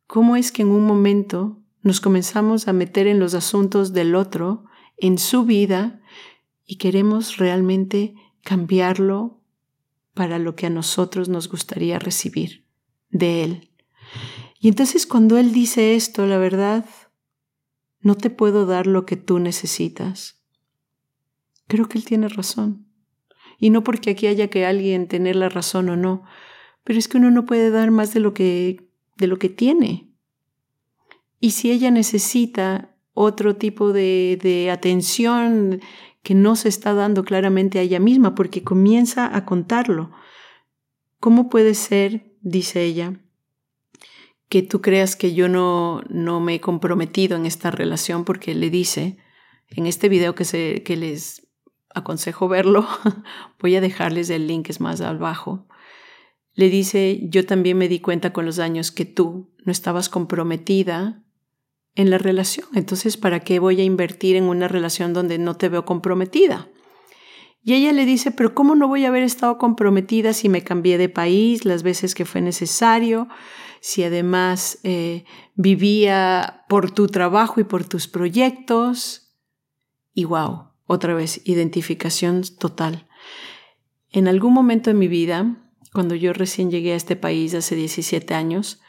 cómo 0.07 0.35
es 0.35 0.51
que 0.51 0.63
en 0.63 0.69
un 0.69 0.85
momento 0.85 1.61
nos 1.81 2.01
comenzamos 2.01 2.67
a 2.67 2.73
meter 2.73 3.07
en 3.07 3.19
los 3.19 3.33
asuntos 3.33 3.93
del 3.93 4.15
otro, 4.15 4.65
en 4.97 5.17
su 5.17 5.45
vida, 5.45 6.01
y 6.65 6.77
queremos 6.77 7.37
realmente 7.37 8.15
cambiarlo 8.43 9.39
para 10.13 10.39
lo 10.39 10.55
que 10.55 10.65
a 10.65 10.69
nosotros 10.69 11.29
nos 11.29 11.47
gustaría 11.47 11.99
recibir 11.99 12.65
de 13.09 13.43
Él. 13.43 13.69
Y 14.59 14.67
entonces 14.67 15.05
cuando 15.05 15.37
Él 15.37 15.53
dice 15.53 15.95
esto, 15.95 16.25
la 16.25 16.37
verdad, 16.37 16.85
no 18.01 18.15
te 18.15 18.29
puedo 18.29 18.65
dar 18.65 18.87
lo 18.87 19.05
que 19.05 19.15
tú 19.15 19.39
necesitas. 19.39 20.41
Creo 21.67 21.87
que 21.87 21.97
Él 21.97 22.05
tiene 22.05 22.27
razón. 22.27 22.87
Y 23.59 23.69
no 23.69 23.83
porque 23.83 24.11
aquí 24.11 24.27
haya 24.27 24.49
que 24.49 24.65
alguien 24.65 25.07
tener 25.07 25.35
la 25.35 25.49
razón 25.49 25.89
o 25.89 25.97
no, 25.97 26.23
pero 26.83 26.99
es 26.99 27.07
que 27.07 27.17
uno 27.17 27.31
no 27.31 27.45
puede 27.45 27.69
dar 27.69 27.91
más 27.91 28.13
de 28.13 28.19
lo 28.19 28.33
que, 28.33 28.89
de 29.17 29.27
lo 29.27 29.37
que 29.37 29.49
tiene. 29.49 30.11
Y 31.39 31.51
si 31.51 31.71
ella 31.71 31.91
necesita 31.91 32.95
otro 33.13 33.55
tipo 33.55 33.93
de, 33.93 34.39
de 34.41 34.69
atención 34.71 35.81
que 36.21 36.35
no 36.35 36.55
se 36.55 36.69
está 36.69 36.93
dando 36.93 37.23
claramente 37.23 37.79
a 37.79 37.81
ella 37.81 37.99
misma, 37.99 38.35
porque 38.35 38.63
comienza 38.63 39.35
a 39.35 39.45
contarlo. 39.45 40.11
¿Cómo 41.19 41.49
puede 41.49 41.73
ser, 41.73 42.35
dice 42.41 42.83
ella, 42.83 43.19
que 44.49 44.61
tú 44.61 44.81
creas 44.81 45.15
que 45.15 45.33
yo 45.33 45.49
no, 45.49 46.01
no 46.09 46.39
me 46.39 46.55
he 46.55 46.61
comprometido 46.61 47.35
en 47.35 47.45
esta 47.45 47.71
relación? 47.71 48.25
Porque 48.25 48.55
le 48.55 48.69
dice, 48.69 49.17
en 49.69 49.87
este 49.87 50.09
video 50.09 50.35
que, 50.35 50.45
se, 50.45 50.83
que 50.83 50.95
les 50.95 51.47
aconsejo 51.93 52.47
verlo, 52.47 52.87
voy 53.59 53.75
a 53.75 53.81
dejarles 53.81 54.29
el 54.29 54.47
link, 54.47 54.69
es 54.69 54.79
más 54.79 55.01
abajo. 55.01 55.67
Le 56.53 56.69
dice, 56.69 57.19
yo 57.23 57.45
también 57.45 57.77
me 57.77 57.87
di 57.87 57.99
cuenta 57.99 58.33
con 58.33 58.45
los 58.45 58.59
años 58.59 58.91
que 58.91 59.05
tú 59.05 59.53
no 59.63 59.71
estabas 59.71 60.09
comprometida 60.09 61.23
en 61.93 62.09
la 62.09 62.17
relación. 62.17 62.67
Entonces, 62.73 63.17
¿para 63.17 63.41
qué 63.41 63.59
voy 63.59 63.81
a 63.81 63.83
invertir 63.83 64.35
en 64.35 64.45
una 64.45 64.67
relación 64.67 65.13
donde 65.13 65.37
no 65.37 65.55
te 65.55 65.69
veo 65.69 65.85
comprometida? 65.85 66.69
Y 67.63 67.73
ella 67.73 67.91
le 67.91 68.05
dice, 68.05 68.31
pero 68.31 68.53
¿cómo 68.55 68.75
no 68.75 68.87
voy 68.87 69.03
a 69.03 69.09
haber 69.09 69.23
estado 69.23 69.57
comprometida 69.57 70.33
si 70.33 70.47
me 70.47 70.63
cambié 70.63 70.97
de 70.97 71.09
país 71.09 71.65
las 71.65 71.83
veces 71.83 72.15
que 72.15 72.23
fue 72.23 72.39
necesario? 72.39 73.27
Si 73.87 74.03
además 74.03 74.79
eh, 74.83 75.23
vivía 75.55 76.65
por 76.67 76.91
tu 76.91 77.07
trabajo 77.07 77.61
y 77.61 77.63
por 77.63 77.85
tus 77.85 78.09
proyectos. 78.09 79.31
Y 80.13 80.25
wow, 80.25 80.71
otra 80.87 81.13
vez, 81.13 81.39
identificación 81.45 82.41
total. 82.59 83.07
En 84.11 84.27
algún 84.27 84.51
momento 84.51 84.89
de 84.89 84.93
mi 84.93 85.07
vida, 85.07 85.55
cuando 85.93 86.15
yo 86.15 86.33
recién 86.33 86.69
llegué 86.69 86.91
a 86.91 86.97
este 86.97 87.15
país 87.15 87.53
hace 87.53 87.77
17 87.77 88.33
años, 88.33 88.81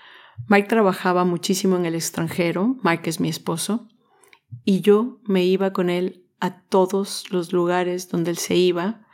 Mike 0.48 0.66
trabajaba 0.66 1.24
muchísimo 1.24 1.76
en 1.76 1.86
el 1.86 1.94
extranjero, 1.94 2.76
Mike 2.82 3.08
es 3.08 3.20
mi 3.20 3.28
esposo, 3.28 3.86
y 4.64 4.80
yo 4.80 5.20
me 5.22 5.44
iba 5.44 5.72
con 5.72 5.90
él 5.90 6.26
a 6.40 6.62
todos 6.62 7.30
los 7.30 7.52
lugares 7.52 8.08
donde 8.08 8.32
él 8.32 8.38
se 8.38 8.56
iba, 8.56 9.06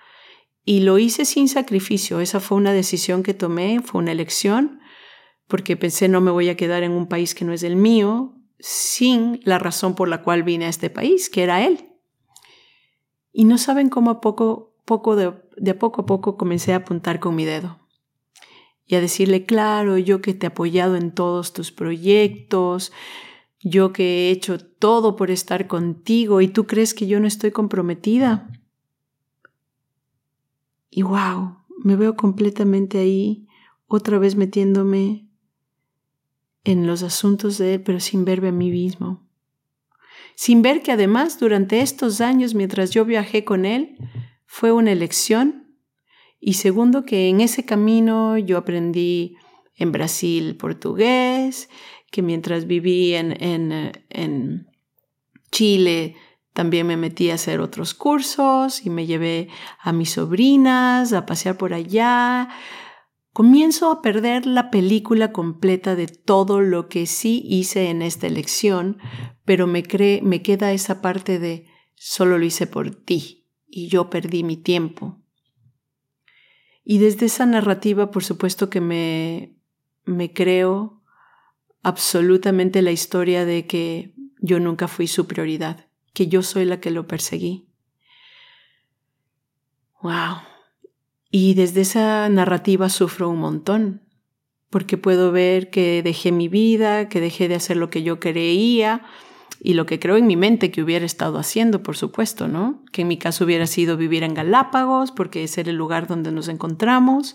y 0.65 0.81
lo 0.81 0.99
hice 0.99 1.27
sin 1.27 1.47
sacrificio. 1.47 2.21
Esa 2.21 2.41
fue 2.41 2.57
una 2.57 2.73
decisión 2.73 3.23
que 3.23 3.35
tomé, 3.35 3.83
fue 3.83 4.01
una 4.01 4.13
elección, 4.13 4.81
porque 5.47 5.77
pensé 5.77 6.09
no 6.09 6.21
me 6.21 6.31
voy 6.31 6.49
a 6.49 6.57
quedar 6.57 6.83
en 6.83 6.93
un 6.93 7.07
país 7.07 7.35
que 7.35 7.45
no 7.45 7.53
es 7.53 7.63
el 7.63 7.77
mío, 7.77 8.35
sin 8.59 9.41
la 9.45 9.59
razón 9.59 9.95
por 9.95 10.09
la 10.09 10.23
cual 10.23 10.43
vine 10.43 10.67
a 10.67 10.71
este 10.71 10.91
país, 10.91 11.29
que 11.29 11.43
era 11.43 11.65
él. 11.65 11.91
Y 13.33 13.45
no 13.45 13.59
saben 13.59 13.89
cómo 13.89 14.11
a 14.11 14.21
poco, 14.21 14.75
poco 14.85 15.17
de, 15.17 15.33
de 15.57 15.75
poco 15.75 16.03
a 16.03 16.07
poco 16.07 16.37
comencé 16.37 16.73
a 16.73 16.77
apuntar 16.77 17.21
con 17.21 17.35
mi 17.35 17.45
dedo 17.45 17.81
y 18.87 18.97
a 18.97 19.01
decirle, 19.01 19.47
claro, 19.47 19.99
yo 19.99 20.21
que 20.21 20.35
te 20.35 20.47
he 20.47 20.49
apoyado 20.49 20.97
en 20.97 21.13
todos 21.13 21.53
tus 21.53 21.73
proyectos, 21.73 22.93
yo 23.61 23.93
que 23.93 24.29
he 24.29 24.31
hecho 24.31 24.59
todo 24.59 25.17
por 25.17 25.31
estar 25.31 25.67
contigo 25.67 26.41
y 26.41 26.49
tú 26.49 26.67
crees 26.67 26.93
que 26.93 27.07
yo 27.07 27.19
no 27.19 27.27
estoy 27.27 27.51
comprometida. 27.51 28.51
Y 30.91 31.03
wow, 31.03 31.59
me 31.83 31.97
veo 31.97 32.15
completamente 32.15 32.99
ahí, 32.99 33.49
otra 33.87 34.19
vez 34.19 34.37
metiéndome 34.37 35.24
en 36.65 36.87
los 36.87 37.03
asuntos 37.03 37.59
de 37.59 37.75
él, 37.75 37.83
pero 37.83 38.01
sin 38.01 38.25
verme 38.25 38.49
a 38.49 38.53
mí 38.53 38.71
mismo. 38.71 39.23
Sin 40.35 40.63
ver 40.63 40.83
que 40.83 40.93
además 40.93 41.39
durante 41.39 41.81
estos 41.81 42.21
años, 42.21 42.55
mientras 42.55 42.91
yo 42.91 43.05
viajé 43.05 43.45
con 43.45 43.65
él, 43.65 43.97
fue 44.47 44.73
una 44.73 44.93
elección 44.93 45.65
y 46.47 46.55
segundo, 46.55 47.07
que 47.07 47.31
en 47.31 47.41
ese 47.41 47.65
camino 47.65 48.37
yo 48.37 48.59
aprendí 48.59 49.39
en 49.77 49.93
Brasil 49.93 50.57
portugués, 50.57 51.71
que 52.11 52.21
mientras 52.21 52.67
viví 52.67 53.15
en, 53.15 53.35
en, 54.11 54.67
Chile 55.51 56.17
también 56.53 56.87
me 56.87 56.99
metí 56.99 57.31
a 57.31 57.35
hacer 57.35 57.61
otros 57.61 57.95
cursos 57.95 58.85
y 58.85 58.91
me 58.91 59.07
llevé 59.07 59.49
a 59.81 59.93
mis 59.93 60.11
sobrinas 60.11 61.15
a 61.15 61.25
pasear 61.25 61.57
por 61.57 61.73
allá. 61.73 62.51
Comienzo 63.35 63.91
a 63.91 64.01
perder 64.01 64.47
la 64.47 64.71
película 64.71 65.33
completa 65.33 65.97
de 65.97 66.07
todo 66.07 66.61
lo 66.61 66.89
que 66.89 67.07
sí 67.07 67.43
hice 67.45 67.91
en 67.91 68.01
esta 68.01 68.29
elección, 68.29 68.99
pero 69.45 69.67
me, 69.67 69.83
me 70.23 70.41
queda 70.41 70.71
esa 70.71 71.03
parte 71.03 71.41
de 71.41 71.67
solo 71.97 72.39
lo 72.39 72.45
hice 72.45 72.69
por 72.69 72.95
ti 72.95 73.49
y 73.67 73.89
yo 73.89 74.09
perdí 74.09 74.45
mi 74.45 74.57
tiempo. 74.57 75.21
Y 76.85 76.99
desde 76.99 77.27
esa 77.27 77.45
narrativa, 77.45 78.13
por 78.13 78.23
supuesto 78.23 78.71
que 78.71 78.81
me, 78.81 79.59
me 80.05 80.33
creo 80.33 81.03
absolutamente 81.83 82.83
la 82.83 82.93
historia 82.93 83.45
de 83.45 83.67
que 83.67 84.15
yo 84.39 84.61
nunca 84.61 84.87
fui 84.87 85.09
su 85.09 85.27
prioridad, 85.27 85.89
que 86.13 86.29
yo 86.29 86.41
soy 86.45 86.67
la 86.67 86.79
que 86.79 86.93
lo 86.93 87.09
perseguí. 87.09 87.69
Wow. 90.03 90.54
Y 91.37 91.55
desde 91.55 91.81
esa 91.81 92.29
narrativa 92.29 92.89
sufro 92.89 93.29
un 93.29 93.41
montón, 93.41 94.03
porque 94.71 94.97
puedo 94.97 95.33
ver 95.33 95.69
que 95.69 96.01
dejé 96.05 96.31
mi 96.31 96.47
vida, 96.47 97.09
que 97.09 97.21
dejé 97.21 97.49
de 97.49 97.57
hacer 97.57 97.77
lo 97.77 97.91
que 97.91 98.05
yo 98.05 98.21
creía, 98.21 99.03
y 99.61 99.75
lo 99.75 99.85
que 99.85 99.99
creo 99.99 100.17
en 100.17 100.29
mi 100.29 100.37
mente 100.37 100.71
que 100.71 100.81
hubiera 100.81 101.05
estado 101.05 101.39
haciendo, 101.39 101.83
por 101.83 101.97
supuesto, 101.97 102.47
¿no? 102.47 102.85
Que 102.93 103.03
en 103.03 103.09
mi 103.09 103.19
caso 103.19 103.45
hubiera 103.45 103.67
sido 103.67 103.97
vivir 103.97 104.23
en 104.23 104.33
Galápagos, 104.33 105.11
porque 105.11 105.43
ese 105.43 105.63
era 105.63 105.71
el 105.71 105.77
lugar 105.77 106.07
donde 106.07 106.31
nos 106.31 106.47
encontramos, 106.47 107.35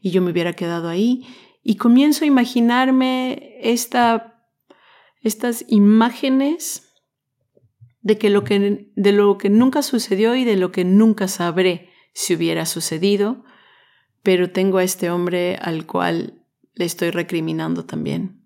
y 0.00 0.10
yo 0.10 0.22
me 0.22 0.32
hubiera 0.32 0.54
quedado 0.54 0.88
ahí. 0.88 1.24
Y 1.62 1.76
comienzo 1.76 2.24
a 2.24 2.26
imaginarme 2.26 3.58
esta, 3.62 4.44
estas 5.22 5.64
imágenes 5.68 6.82
de, 8.00 8.18
que 8.18 8.28
lo 8.28 8.42
que, 8.42 8.90
de 8.96 9.12
lo 9.12 9.38
que 9.38 9.50
nunca 9.50 9.82
sucedió 9.82 10.34
y 10.34 10.44
de 10.44 10.56
lo 10.56 10.72
que 10.72 10.84
nunca 10.84 11.28
sabré 11.28 11.89
si 12.12 12.34
hubiera 12.34 12.66
sucedido, 12.66 13.44
pero 14.22 14.50
tengo 14.50 14.78
a 14.78 14.84
este 14.84 15.10
hombre 15.10 15.56
al 15.56 15.86
cual 15.86 16.44
le 16.74 16.84
estoy 16.84 17.10
recriminando 17.10 17.84
también. 17.84 18.40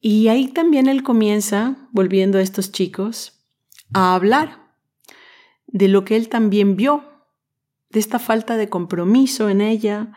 Y 0.00 0.28
ahí 0.28 0.48
también 0.48 0.88
él 0.88 1.02
comienza, 1.02 1.88
volviendo 1.92 2.38
a 2.38 2.42
estos 2.42 2.70
chicos, 2.70 3.40
a 3.92 4.14
hablar 4.14 4.72
de 5.66 5.88
lo 5.88 6.04
que 6.04 6.16
él 6.16 6.28
también 6.28 6.76
vio, 6.76 7.04
de 7.90 8.00
esta 8.00 8.18
falta 8.18 8.56
de 8.56 8.68
compromiso 8.68 9.48
en 9.48 9.60
ella, 9.60 10.12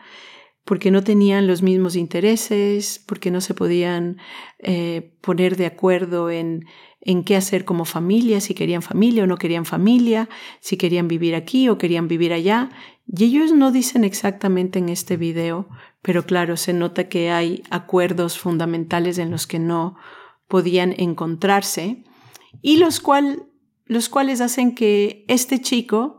porque 0.64 0.90
no 0.90 1.02
tenían 1.02 1.46
los 1.46 1.62
mismos 1.62 1.96
intereses, 1.96 3.02
porque 3.06 3.30
no 3.30 3.40
se 3.40 3.54
podían 3.54 4.18
eh, 4.58 5.16
poner 5.20 5.56
de 5.56 5.66
acuerdo 5.66 6.30
en, 6.30 6.66
en 7.00 7.24
qué 7.24 7.36
hacer 7.36 7.64
como 7.64 7.84
familia, 7.84 8.40
si 8.40 8.54
querían 8.54 8.82
familia 8.82 9.24
o 9.24 9.26
no 9.26 9.36
querían 9.36 9.64
familia, 9.64 10.28
si 10.60 10.76
querían 10.76 11.08
vivir 11.08 11.34
aquí 11.34 11.68
o 11.68 11.78
querían 11.78 12.06
vivir 12.06 12.32
allá. 12.32 12.70
Y 13.06 13.24
ellos 13.24 13.52
no 13.52 13.72
dicen 13.72 14.04
exactamente 14.04 14.78
en 14.78 14.88
este 14.88 15.16
video, 15.16 15.68
pero 16.00 16.24
claro, 16.24 16.56
se 16.56 16.72
nota 16.72 17.08
que 17.08 17.30
hay 17.30 17.64
acuerdos 17.70 18.38
fundamentales 18.38 19.18
en 19.18 19.32
los 19.32 19.48
que 19.48 19.58
no 19.58 19.96
podían 20.46 20.94
encontrarse 20.96 22.04
y 22.60 22.76
los, 22.76 23.00
cual, 23.00 23.48
los 23.86 24.08
cuales 24.08 24.40
hacen 24.40 24.74
que 24.74 25.24
este 25.26 25.60
chico 25.60 26.18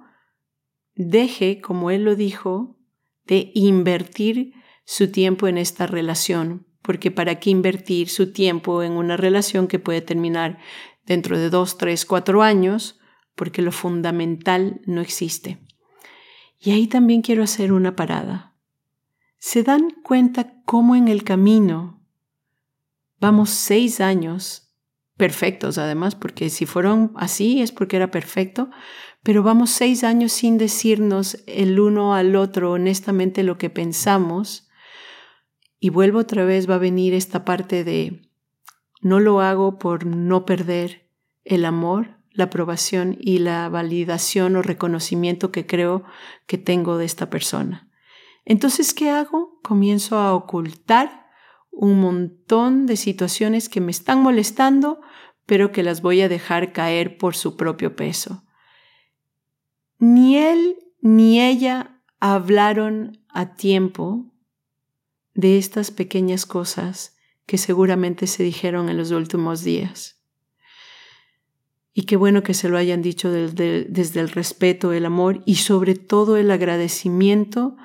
deje, 0.96 1.62
como 1.62 1.92
él 1.92 2.04
lo 2.04 2.16
dijo, 2.16 2.78
de 3.26 3.52
invertir 3.54 4.54
su 4.86 5.12
tiempo 5.12 5.48
en 5.48 5.58
esta 5.58 5.88
relación, 5.88 6.68
porque 6.82 7.12
para 7.12 7.40
qué 7.40 7.50
invertir 7.50 8.10
su 8.10 8.34
tiempo 8.34 8.84
en 8.84 8.94
una 8.94 9.18
relación 9.18 9.68
que 9.68 9.80
puede 9.80 10.02
terminar 10.02 10.60
dentro 11.06 11.38
de 11.38 11.50
dos, 11.50 11.78
tres, 11.78 12.06
cuatro 12.06 12.42
años, 12.42 13.00
porque 13.36 13.62
lo 13.62 13.72
fundamental 13.72 14.82
no 14.86 15.02
existe. 15.02 15.60
Y 16.60 16.72
ahí 16.72 16.88
también 16.88 17.22
quiero 17.22 17.44
hacer 17.44 17.72
una 17.72 17.96
parada 17.96 18.54
se 19.44 19.62
dan 19.62 19.90
cuenta 20.04 20.54
cómo 20.64 20.96
en 20.96 21.10
el 21.10 21.26
camino 21.26 22.02
vamos 23.20 23.50
seis 23.50 24.00
años 24.00 24.74
perfectos 25.18 25.78
además, 25.78 26.16
porque 26.16 26.50
si 26.50 26.66
fueron 26.66 27.12
así 27.18 27.62
es 27.62 27.74
porque 27.74 27.98
era 27.98 28.10
perfecto, 28.10 28.70
pero 29.24 29.42
vamos 29.42 29.70
seis 29.72 30.04
años 30.04 30.34
sin 30.34 30.58
decirnos 30.58 31.38
el 31.48 31.80
uno 31.80 32.14
al 32.14 32.36
otro 32.36 32.74
honestamente 32.74 33.44
lo 33.44 33.58
que 33.58 33.70
pensamos 33.70 34.70
Y 35.80 35.90
vuelvo 35.90 36.20
otra 36.20 36.46
vez, 36.46 36.70
va 36.70 36.76
a 36.76 36.78
venir 36.78 37.14
esta 37.14 37.44
parte 37.44 37.84
de 37.84 38.30
no 39.02 39.20
lo 39.20 39.42
hago 39.42 39.80
por 39.80 40.06
no 40.06 40.46
perder 40.46 41.10
el 41.44 41.66
amor, 41.66 42.20
la 42.32 42.46
aprobación 42.46 43.18
y 43.20 43.40
la 43.40 43.68
validación 43.68 44.56
o 44.56 44.62
reconocimiento 44.62 45.52
que 45.52 45.66
creo 45.66 46.06
que 46.48 46.58
tengo 46.58 46.98
de 46.98 47.04
esta 47.04 47.30
persona. 47.30 47.90
Entonces, 48.46 48.94
¿qué 48.94 49.10
hago? 49.10 49.60
Comienzo 49.62 50.18
a 50.18 50.34
ocultar 50.34 51.28
un 51.70 52.00
montón 52.00 52.86
de 52.86 52.96
situaciones 52.96 53.68
que 53.68 53.82
me 53.82 53.92
están 53.92 54.22
molestando, 54.22 55.02
pero 55.46 55.74
que 55.74 55.84
las 55.84 56.02
voy 56.02 56.22
a 56.22 56.30
dejar 56.30 56.72
caer 56.72 57.18
por 57.18 57.36
su 57.36 57.58
propio 57.58 57.96
peso. 57.98 58.46
Ni 60.04 60.36
él 60.36 60.80
ni 61.00 61.40
ella 61.40 62.02
hablaron 62.20 63.24
a 63.30 63.56
tiempo 63.56 64.34
de 65.34 65.58
estas 65.58 65.92
pequeñas 65.92 66.46
cosas 66.46 67.16
que 67.46 67.58
seguramente 67.58 68.28
se 68.28 68.44
dijeron 68.44 68.90
en 68.90 68.98
los 68.98 69.12
últimos 69.12 69.64
días. 69.64 70.22
Y 71.94 72.02
qué 72.02 72.18
bueno 72.18 72.44
que 72.44 72.54
se 72.54 72.68
lo 72.68 72.78
hayan 72.78 73.02
dicho 73.02 73.32
desde, 73.32 74.20
el 74.20 74.28
respeto, 74.28 74.92
el 74.92 75.06
amor 75.06 75.42
y 75.46 75.56
sobre 75.56 75.96
todo 75.96 76.36
el 76.36 76.52
agradecimiento 76.52 77.78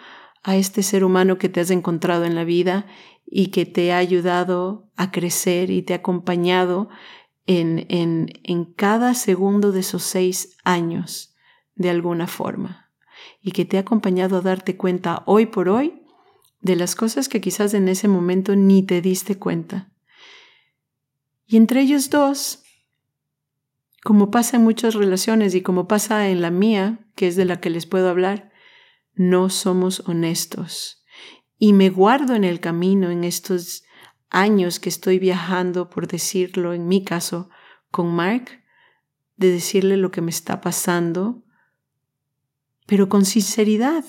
a 0.43 0.57
este 0.57 0.83
ser 0.83 1.05
humano 1.05 1.39
que 1.39 1.49
te 1.49 1.61
has 1.61 1.71
encontrado 1.71 2.25
en 2.25 2.35
la 2.35 2.43
vida 2.43 2.87
y 3.27 3.53
que 3.53 3.65
te 3.65 3.93
ha 3.93 3.99
ayudado 3.99 4.91
a 4.97 5.13
crecer 5.13 5.71
y 5.71 5.83
te 5.83 5.93
ha 5.93 5.99
acompañado 5.99 6.89
en, 7.47 7.87
en, 7.89 8.41
en 8.43 8.65
cada 8.65 9.15
segundo 9.15 9.71
de 9.71 9.81
esos 9.81 10.03
seis 10.03 10.57
años 10.65 11.37
de 11.79 11.91
alguna 11.91 12.27
forma 12.27 12.91
y 13.41 13.53
que 13.53 13.65
te 13.65 13.79
ha 13.79 13.81
acompañado 13.81 14.37
a 14.37 14.43
darte 14.43 14.77
cuenta 14.77 15.23
hoy 15.27 15.47
por 15.47 15.69
hoy 15.69 16.03
de 16.61 16.77
las 16.77 16.95
cosas 16.95 17.29
que 17.29 17.41
quizás 17.41 17.73
en 17.73 17.89
ese 17.89 18.09
momento 18.09 18.57
ni 18.57 18.83
te 18.83 19.01
diste 19.01 19.39
cuenta. 19.39 19.91
Y 21.47 21.57
entre 21.57 21.81
ellos 21.81 22.11
dos, 22.11 22.65
como 24.03 24.31
pasa 24.31 24.57
en 24.57 24.65
muchas 24.65 24.95
relaciones 24.95 25.55
y 25.55 25.63
como 25.63 25.89
pasa 25.89 26.29
en 26.29 26.43
la 26.43 26.51
mía, 26.51 27.07
que 27.15 27.29
es 27.29 27.37
de 27.37 27.45
la 27.45 27.61
que 27.61 27.71
les 27.71 27.87
puedo 27.87 28.09
hablar, 28.09 28.53
no 29.15 29.49
somos 29.49 30.03
honestos. 30.07 31.05
Y 31.59 31.73
me 31.73 31.91
guardo 31.91 32.35
en 32.35 32.45
el 32.45 32.61
camino 32.61 33.11
en 33.11 33.25
estos 33.25 33.85
años 34.31 34.79
que 34.79 34.89
estoy 34.89 35.19
viajando, 35.19 35.91
por 35.91 36.07
decirlo 36.07 36.75
en 36.75 36.87
mi 36.87 37.03
caso, 37.03 37.49
con 37.91 38.15
Mark, 38.15 38.63
de 39.37 39.51
decirle 39.53 39.97
lo 39.97 40.11
que 40.11 40.21
me 40.21 40.31
está 40.31 40.61
pasando, 40.61 41.45
pero 42.89 43.11
con 43.11 43.27
sinceridad, 43.27 44.03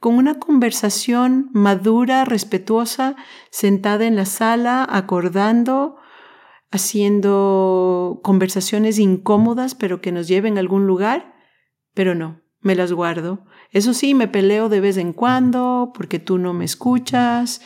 con 0.00 0.16
una 0.16 0.40
conversación 0.40 1.48
madura, 1.52 2.24
respetuosa, 2.24 3.14
sentada 3.50 4.04
en 4.04 4.16
la 4.16 4.24
sala, 4.26 4.84
acordando, 4.90 5.96
haciendo 6.72 8.18
conversaciones 8.24 8.98
incómodas, 8.98 9.76
pero 9.76 10.00
que 10.00 10.10
nos 10.10 10.26
lleven 10.26 10.56
a 10.56 10.60
algún 10.60 10.88
lugar, 10.88 11.36
pero 11.94 12.16
no, 12.16 12.40
me 12.62 12.74
las 12.74 12.92
guardo. 12.92 13.44
Eso 13.70 13.94
sí, 13.94 14.12
me 14.12 14.26
peleo 14.26 14.68
de 14.68 14.80
vez 14.80 14.96
en 14.96 15.12
cuando 15.12 15.92
porque 15.94 16.18
tú 16.18 16.38
no 16.38 16.52
me 16.52 16.64
escuchas, 16.64 17.60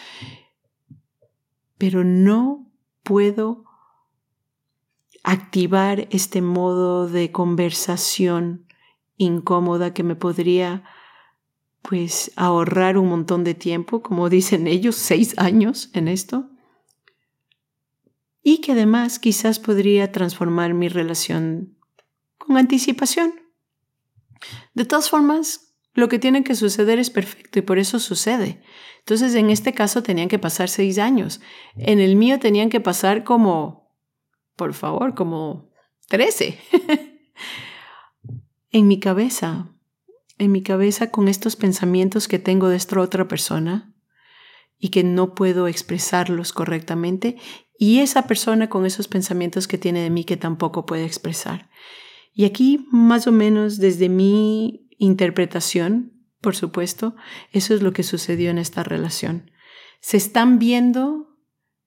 pero 1.79 2.05
no 2.05 2.71
puedo 3.03 3.65
activar 5.23 6.07
este 6.11 6.43
modo 6.43 7.09
de 7.09 7.33
conversación 7.33 8.67
incómoda 9.21 9.93
que 9.93 10.03
me 10.03 10.17
podría 10.17 10.83
pues 11.83 12.33
ahorrar 12.37 12.99
un 12.99 13.09
montón 13.09 13.45
de 13.45 13.55
tiempo, 13.55 14.03
como 14.03 14.29
dicen 14.29 14.67
ellos, 14.67 14.97
seis 14.97 15.39
años 15.39 15.91
en 15.93 16.09
esto, 16.09 16.51
y 18.43 18.59
que 18.59 18.73
además 18.73 19.19
quizás 19.19 19.59
podría 19.59 20.11
transformar 20.13 20.73
mi 20.73 20.89
relación 20.89 21.77
con 22.39 22.57
anticipación. 22.57 23.35
De 24.73 24.87
todas 24.87 25.11
formas, 25.11 25.75
lo 25.93 26.09
que 26.09 26.19
tiene 26.19 26.43
que 26.43 26.55
suceder 26.55 26.99
es 26.99 27.11
perfecto 27.11 27.59
y 27.59 27.63
por 27.63 27.79
eso 27.79 27.99
sucede. 27.99 28.63
Entonces, 29.01 29.35
en 29.35 29.51
este 29.51 29.75
caso 29.75 30.03
tenían 30.03 30.29
que 30.29 30.39
pasar 30.39 30.71
seis 30.71 30.99
años. 30.99 31.43
En 31.77 32.01
el 32.01 32.17
mío 32.17 32.39
tenían 32.39 32.71
que 32.71 32.81
pasar 32.81 33.25
como, 33.25 33.95
por 34.57 34.73
favor, 34.73 35.15
como 35.15 35.71
trece. 36.09 36.59
en 38.71 38.89
mi 38.89 39.01
cabeza, 39.01 39.73
en 40.39 40.53
mi 40.53 40.63
cabeza 40.63 41.11
con 41.11 41.29
estos 41.29 41.57
pensamientos 41.57 42.29
que 42.29 42.39
tengo 42.39 42.69
de 42.69 42.77
esta 42.77 43.01
otra 43.01 43.29
persona 43.29 43.95
y 44.79 44.89
que 44.89 45.05
no 45.05 45.35
puedo 45.35 45.69
expresarlos 45.69 46.53
correctamente 46.53 47.37
y 47.79 48.01
esa 48.01 48.27
persona 48.27 48.69
con 48.69 48.87
esos 48.87 49.09
pensamientos 49.09 49.67
que 49.67 49.79
tiene 49.79 50.03
de 50.03 50.11
mí 50.11 50.25
que 50.25 50.37
tampoco 50.37 50.87
puede 50.87 51.05
expresar. 51.05 51.71
Y 52.33 52.45
aquí, 52.45 52.87
más 52.91 53.27
o 53.27 53.33
menos 53.33 53.79
desde 53.79 54.09
mi 54.09 54.89
interpretación, 54.99 56.13
por 56.41 56.57
supuesto, 56.57 57.17
eso 57.53 57.75
es 57.75 57.83
lo 57.83 57.93
que 57.93 58.03
sucedió 58.03 58.51
en 58.51 58.59
esta 58.59 58.83
relación. 58.83 59.51
Se 60.01 60.17
están 60.17 60.59
viendo, 60.59 61.37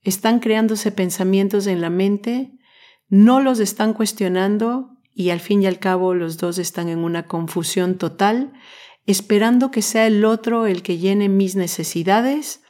están 0.01 0.39
creándose 0.39 0.91
pensamientos 0.91 1.67
en 1.67 1.81
la 1.81 1.89
mente, 1.89 2.57
no 3.07 3.39
los 3.39 3.59
están 3.59 3.93
cuestionando 3.93 4.92
y 5.13 5.29
al 5.29 5.39
fin 5.39 5.61
y 5.63 5.67
al 5.67 5.79
cabo 5.79 6.13
los 6.13 6.37
dos 6.37 6.57
están 6.57 6.89
en 6.89 6.99
una 6.99 7.27
confusión 7.27 7.97
total, 7.97 8.53
esperando 9.05 9.71
que 9.71 9.81
sea 9.81 10.07
el 10.07 10.25
otro 10.25 10.65
el 10.65 10.81
que 10.81 10.97
llene 10.97 11.29
mis 11.29 11.55
necesidades 11.55 12.63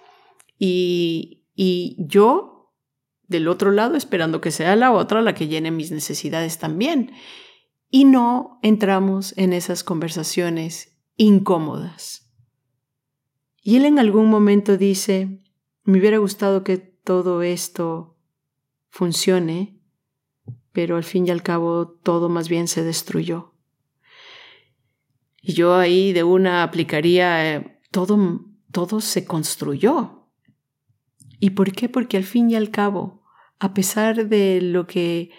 y, 0.58 1.46
y 1.56 1.96
yo 2.00 2.74
del 3.28 3.48
otro 3.48 3.72
lado 3.72 3.96
esperando 3.96 4.42
que 4.42 4.52
sea 4.52 4.76
la 4.76 4.92
otra 4.92 5.22
la 5.22 5.34
que 5.34 5.48
llene 5.48 5.72
mis 5.72 5.92
necesidades 5.92 6.60
también. 6.60 7.12
Y 7.90 8.06
no 8.06 8.60
entramos 8.62 9.34
en 9.38 9.54
esas 9.54 9.84
conversaciones 9.84 10.98
incómodas. 11.16 12.32
Y 13.62 13.78
él 13.78 13.86
en 13.86 14.00
algún 14.00 14.30
momento 14.30 14.78
dice, 14.78 15.42
me 15.84 16.00
hubiera 16.00 16.18
gustado 16.18 16.64
que 16.64 16.78
todo 16.78 17.44
esto 17.44 18.18
funcione, 18.90 19.73
pero 20.74 20.98
al 20.98 21.04
fin 21.04 21.28
y 21.28 21.30
al 21.30 21.44
cabo 21.44 21.88
todo 21.88 22.28
más 22.28 22.50
bien 22.50 22.68
se 22.68 22.84
destruyó. 22.84 23.54
Y 25.42 25.54
yo 25.54 25.76
ahí 25.76 26.14
de 26.14 26.24
una 26.24 26.64
aplicaría, 26.64 27.56
eh, 27.56 27.80
todo, 27.92 28.42
todo 28.72 29.00
se 29.00 29.26
construyó. 29.26 30.28
¿Y 31.40 31.52
por 31.52 31.72
qué? 31.72 31.90
Porque 31.90 32.18
al 32.18 32.24
fin 32.24 32.50
y 32.50 32.56
al 32.56 32.72
cabo, 32.72 33.24
a 33.60 33.74
pesar 33.74 34.28
de 34.28 34.62
lo 34.62 34.88
que, 34.88 35.32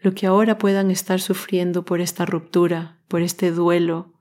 lo 0.00 0.14
que 0.14 0.26
ahora 0.26 0.58
puedan 0.58 0.90
estar 0.90 1.20
sufriendo 1.20 1.84
por 1.84 2.00
esta 2.00 2.26
ruptura, 2.26 3.00
por 3.08 3.22
este 3.22 3.52
duelo, 3.52 4.14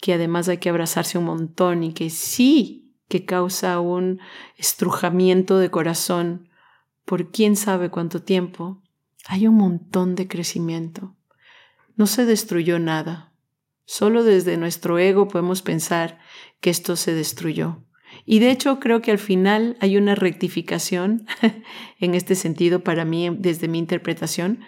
que 0.00 0.14
además 0.14 0.48
hay 0.48 0.58
que 0.58 0.70
abrazarse 0.70 1.18
un 1.18 1.24
montón 1.24 1.84
y 1.84 1.92
que 1.92 2.10
sí 2.10 2.94
que 3.08 3.24
causa 3.24 3.78
un 3.80 4.20
estrujamiento 4.56 5.58
de 5.58 5.70
corazón 5.70 6.48
por 7.04 7.30
quién 7.30 7.54
sabe 7.54 7.90
cuánto 7.90 8.22
tiempo, 8.22 8.82
hay 9.28 9.46
un 9.46 9.56
montón 9.56 10.14
de 10.14 10.28
crecimiento. 10.28 11.16
No 11.96 12.06
se 12.06 12.24
destruyó 12.24 12.78
nada. 12.78 13.32
Solo 13.84 14.24
desde 14.24 14.56
nuestro 14.56 14.98
ego 14.98 15.28
podemos 15.28 15.62
pensar 15.62 16.18
que 16.60 16.70
esto 16.70 16.96
se 16.96 17.14
destruyó. 17.14 17.82
Y 18.24 18.38
de 18.38 18.50
hecho 18.50 18.80
creo 18.80 19.02
que 19.02 19.10
al 19.10 19.18
final 19.18 19.76
hay 19.80 19.96
una 19.96 20.14
rectificación 20.14 21.26
en 22.00 22.14
este 22.14 22.34
sentido 22.34 22.80
para 22.80 23.04
mí 23.04 23.28
desde 23.38 23.68
mi 23.68 23.78
interpretación, 23.78 24.60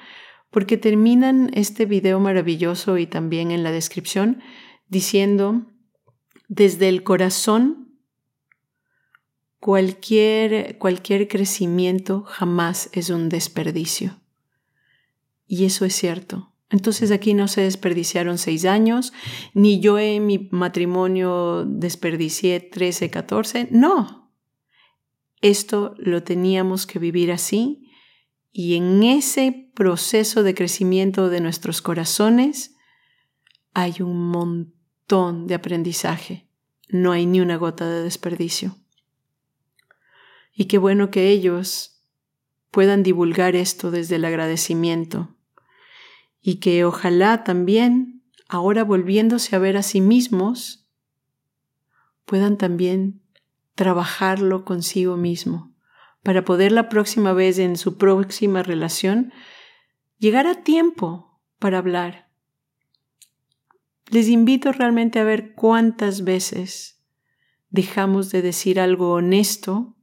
porque 0.50 0.76
terminan 0.76 1.50
este 1.54 1.84
video 1.84 2.20
maravilloso 2.20 2.98
y 2.98 3.06
también 3.06 3.50
en 3.50 3.62
la 3.62 3.70
descripción 3.70 4.40
diciendo, 4.88 5.66
desde 6.48 6.88
el 6.88 7.02
corazón, 7.02 7.98
cualquier, 9.60 10.78
cualquier 10.78 11.28
crecimiento 11.28 12.22
jamás 12.22 12.88
es 12.92 13.10
un 13.10 13.28
desperdicio. 13.28 14.18
Y 15.48 15.64
eso 15.64 15.86
es 15.86 15.94
cierto. 15.94 16.52
Entonces 16.70 17.10
aquí 17.10 17.32
no 17.32 17.48
se 17.48 17.62
desperdiciaron 17.62 18.36
seis 18.36 18.66
años, 18.66 19.14
ni 19.54 19.80
yo 19.80 19.98
en 19.98 20.26
mi 20.26 20.48
matrimonio 20.52 21.64
desperdicié 21.64 22.60
13, 22.60 23.08
14. 23.08 23.68
No. 23.70 24.30
Esto 25.40 25.94
lo 25.96 26.22
teníamos 26.22 26.86
que 26.86 26.98
vivir 26.98 27.32
así 27.32 27.90
y 28.52 28.74
en 28.74 29.02
ese 29.02 29.70
proceso 29.74 30.42
de 30.42 30.54
crecimiento 30.54 31.30
de 31.30 31.40
nuestros 31.40 31.80
corazones 31.80 32.74
hay 33.72 34.02
un 34.02 34.28
montón 34.28 35.46
de 35.46 35.54
aprendizaje. 35.54 36.48
No 36.90 37.12
hay 37.12 37.24
ni 37.24 37.40
una 37.40 37.56
gota 37.56 37.88
de 37.88 38.02
desperdicio. 38.02 38.76
Y 40.52 40.66
qué 40.66 40.76
bueno 40.76 41.10
que 41.10 41.28
ellos 41.30 42.02
puedan 42.70 43.02
divulgar 43.02 43.56
esto 43.56 43.90
desde 43.90 44.16
el 44.16 44.24
agradecimiento 44.24 45.37
y 46.40 46.56
que 46.56 46.84
ojalá 46.84 47.44
también, 47.44 48.22
ahora 48.48 48.84
volviéndose 48.84 49.56
a 49.56 49.58
ver 49.58 49.76
a 49.76 49.82
sí 49.82 50.00
mismos, 50.00 50.88
puedan 52.24 52.58
también 52.58 53.22
trabajarlo 53.74 54.64
consigo 54.64 55.16
mismo, 55.16 55.74
para 56.22 56.44
poder 56.44 56.72
la 56.72 56.88
próxima 56.88 57.32
vez 57.32 57.58
en 57.58 57.76
su 57.76 57.96
próxima 57.96 58.62
relación 58.62 59.32
llegar 60.18 60.46
a 60.46 60.62
tiempo 60.62 61.40
para 61.58 61.78
hablar. 61.78 62.28
Les 64.10 64.28
invito 64.28 64.72
realmente 64.72 65.20
a 65.20 65.24
ver 65.24 65.54
cuántas 65.54 66.24
veces 66.24 67.02
dejamos 67.70 68.30
de 68.30 68.42
decir 68.42 68.80
algo 68.80 69.12
honesto 69.12 69.96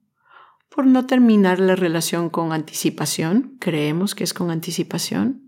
por 0.69 0.85
no 0.85 1.05
terminar 1.05 1.59
la 1.59 1.75
relación 1.75 2.29
con 2.29 2.51
anticipación, 2.51 3.57
creemos 3.59 4.13
que 4.13 4.23
es 4.23 4.33
con 4.33 4.51
anticipación, 4.51 5.44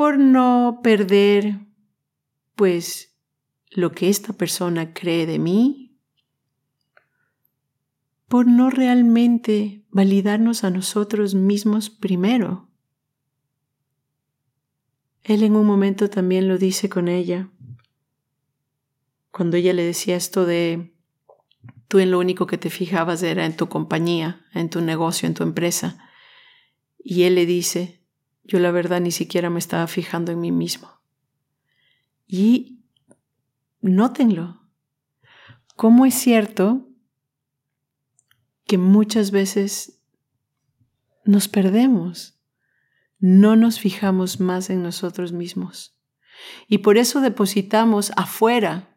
por 0.00 0.18
no 0.18 0.80
perder 0.82 1.60
pues 2.54 3.14
lo 3.68 3.92
que 3.92 4.08
esta 4.08 4.32
persona 4.32 4.94
cree 4.94 5.26
de 5.26 5.38
mí, 5.38 5.94
por 8.26 8.46
no 8.46 8.70
realmente 8.70 9.84
validarnos 9.90 10.64
a 10.64 10.70
nosotros 10.70 11.34
mismos 11.34 11.90
primero. 11.90 12.70
Él 15.22 15.42
en 15.42 15.54
un 15.54 15.66
momento 15.66 16.08
también 16.08 16.48
lo 16.48 16.56
dice 16.56 16.88
con 16.88 17.06
ella, 17.06 17.50
cuando 19.30 19.58
ella 19.58 19.74
le 19.74 19.84
decía 19.84 20.16
esto 20.16 20.46
de 20.46 20.94
Tú 21.88 21.98
en 21.98 22.10
lo 22.10 22.18
único 22.18 22.46
que 22.46 22.56
te 22.56 22.70
fijabas 22.70 23.22
era 23.22 23.44
en 23.44 23.54
tu 23.54 23.68
compañía, 23.68 24.46
en 24.54 24.70
tu 24.70 24.80
negocio, 24.80 25.26
en 25.26 25.34
tu 25.34 25.42
empresa. 25.42 25.98
Y 26.98 27.24
él 27.24 27.34
le 27.34 27.44
dice, 27.44 27.99
yo 28.44 28.58
la 28.58 28.70
verdad 28.70 29.00
ni 29.00 29.10
siquiera 29.10 29.50
me 29.50 29.58
estaba 29.58 29.86
fijando 29.86 30.32
en 30.32 30.40
mí 30.40 30.52
mismo. 30.52 31.00
Y 32.26 32.80
nótenlo, 33.80 34.60
cómo 35.76 36.06
es 36.06 36.14
cierto 36.14 36.88
que 38.66 38.78
muchas 38.78 39.30
veces 39.30 40.00
nos 41.24 41.48
perdemos, 41.48 42.40
no 43.18 43.56
nos 43.56 43.80
fijamos 43.80 44.40
más 44.40 44.70
en 44.70 44.82
nosotros 44.82 45.32
mismos. 45.32 45.98
Y 46.68 46.78
por 46.78 46.96
eso 46.96 47.20
depositamos 47.20 48.12
afuera 48.16 48.90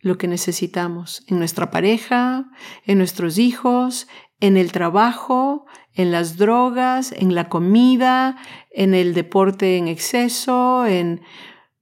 lo 0.00 0.16
que 0.16 0.28
necesitamos 0.28 1.24
en 1.26 1.38
nuestra 1.38 1.70
pareja, 1.70 2.50
en 2.84 2.98
nuestros 2.98 3.38
hijos, 3.38 4.08
en 4.40 4.56
el 4.56 4.72
trabajo, 4.72 5.66
en 5.94 6.12
las 6.12 6.36
drogas, 6.36 7.12
en 7.12 7.34
la 7.34 7.48
comida, 7.48 8.36
en 8.70 8.94
el 8.94 9.14
deporte 9.14 9.76
en 9.76 9.88
exceso, 9.88 10.86
en 10.86 11.22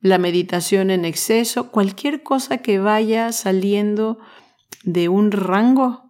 la 0.01 0.19
meditación 0.19 0.91
en 0.91 1.05
exceso, 1.05 1.71
cualquier 1.71 2.23
cosa 2.23 2.59
que 2.59 2.79
vaya 2.79 3.33
saliendo 3.33 4.19
de 4.85 5.09
un 5.09 5.33
rango 5.33 6.09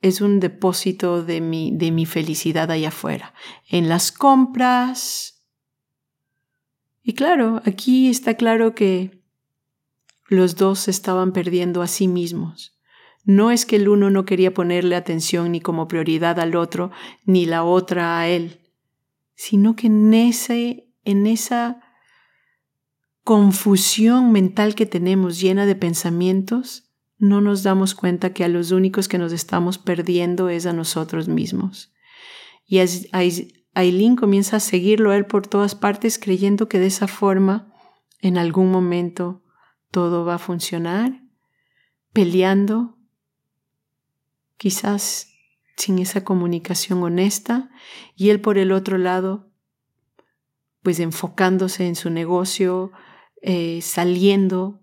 es 0.00 0.20
un 0.20 0.38
depósito 0.38 1.24
de 1.24 1.40
mi, 1.40 1.72
de 1.74 1.90
mi 1.90 2.06
felicidad 2.06 2.70
allá 2.70 2.88
afuera. 2.88 3.34
En 3.68 3.88
las 3.88 4.12
compras. 4.12 5.44
Y 7.02 7.14
claro, 7.14 7.60
aquí 7.64 8.08
está 8.08 8.34
claro 8.34 8.74
que 8.74 9.22
los 10.28 10.56
dos 10.56 10.88
estaban 10.88 11.32
perdiendo 11.32 11.82
a 11.82 11.88
sí 11.88 12.06
mismos. 12.06 12.77
No 13.28 13.50
es 13.50 13.66
que 13.66 13.76
el 13.76 13.90
uno 13.90 14.08
no 14.08 14.24
quería 14.24 14.54
ponerle 14.54 14.96
atención 14.96 15.52
ni 15.52 15.60
como 15.60 15.86
prioridad 15.86 16.40
al 16.40 16.56
otro, 16.56 16.90
ni 17.26 17.44
la 17.44 17.62
otra 17.62 18.18
a 18.18 18.26
él, 18.26 18.62
sino 19.34 19.76
que 19.76 19.88
en, 19.88 20.14
ese, 20.14 20.88
en 21.04 21.26
esa 21.26 21.78
confusión 23.24 24.32
mental 24.32 24.74
que 24.74 24.86
tenemos 24.86 25.38
llena 25.38 25.66
de 25.66 25.74
pensamientos, 25.74 26.90
no 27.18 27.42
nos 27.42 27.62
damos 27.62 27.94
cuenta 27.94 28.32
que 28.32 28.44
a 28.44 28.48
los 28.48 28.70
únicos 28.70 29.08
que 29.08 29.18
nos 29.18 29.34
estamos 29.34 29.76
perdiendo 29.76 30.48
es 30.48 30.64
a 30.64 30.72
nosotros 30.72 31.28
mismos. 31.28 31.92
Y 32.64 32.78
Aileen 33.74 34.16
comienza 34.16 34.56
a 34.56 34.60
seguirlo 34.60 35.10
a 35.10 35.16
él 35.18 35.26
por 35.26 35.46
todas 35.46 35.74
partes 35.74 36.18
creyendo 36.18 36.66
que 36.66 36.78
de 36.78 36.86
esa 36.86 37.08
forma, 37.08 37.74
en 38.22 38.38
algún 38.38 38.70
momento, 38.70 39.44
todo 39.90 40.24
va 40.24 40.36
a 40.36 40.38
funcionar, 40.38 41.20
peleando, 42.14 42.97
quizás 44.58 45.28
sin 45.76 45.98
esa 46.00 46.24
comunicación 46.24 47.02
honesta, 47.02 47.70
y 48.16 48.30
él 48.30 48.40
por 48.40 48.58
el 48.58 48.72
otro 48.72 48.98
lado, 48.98 49.50
pues 50.82 51.00
enfocándose 51.00 51.86
en 51.86 51.94
su 51.94 52.10
negocio, 52.10 52.92
eh, 53.40 53.80
saliendo 53.80 54.82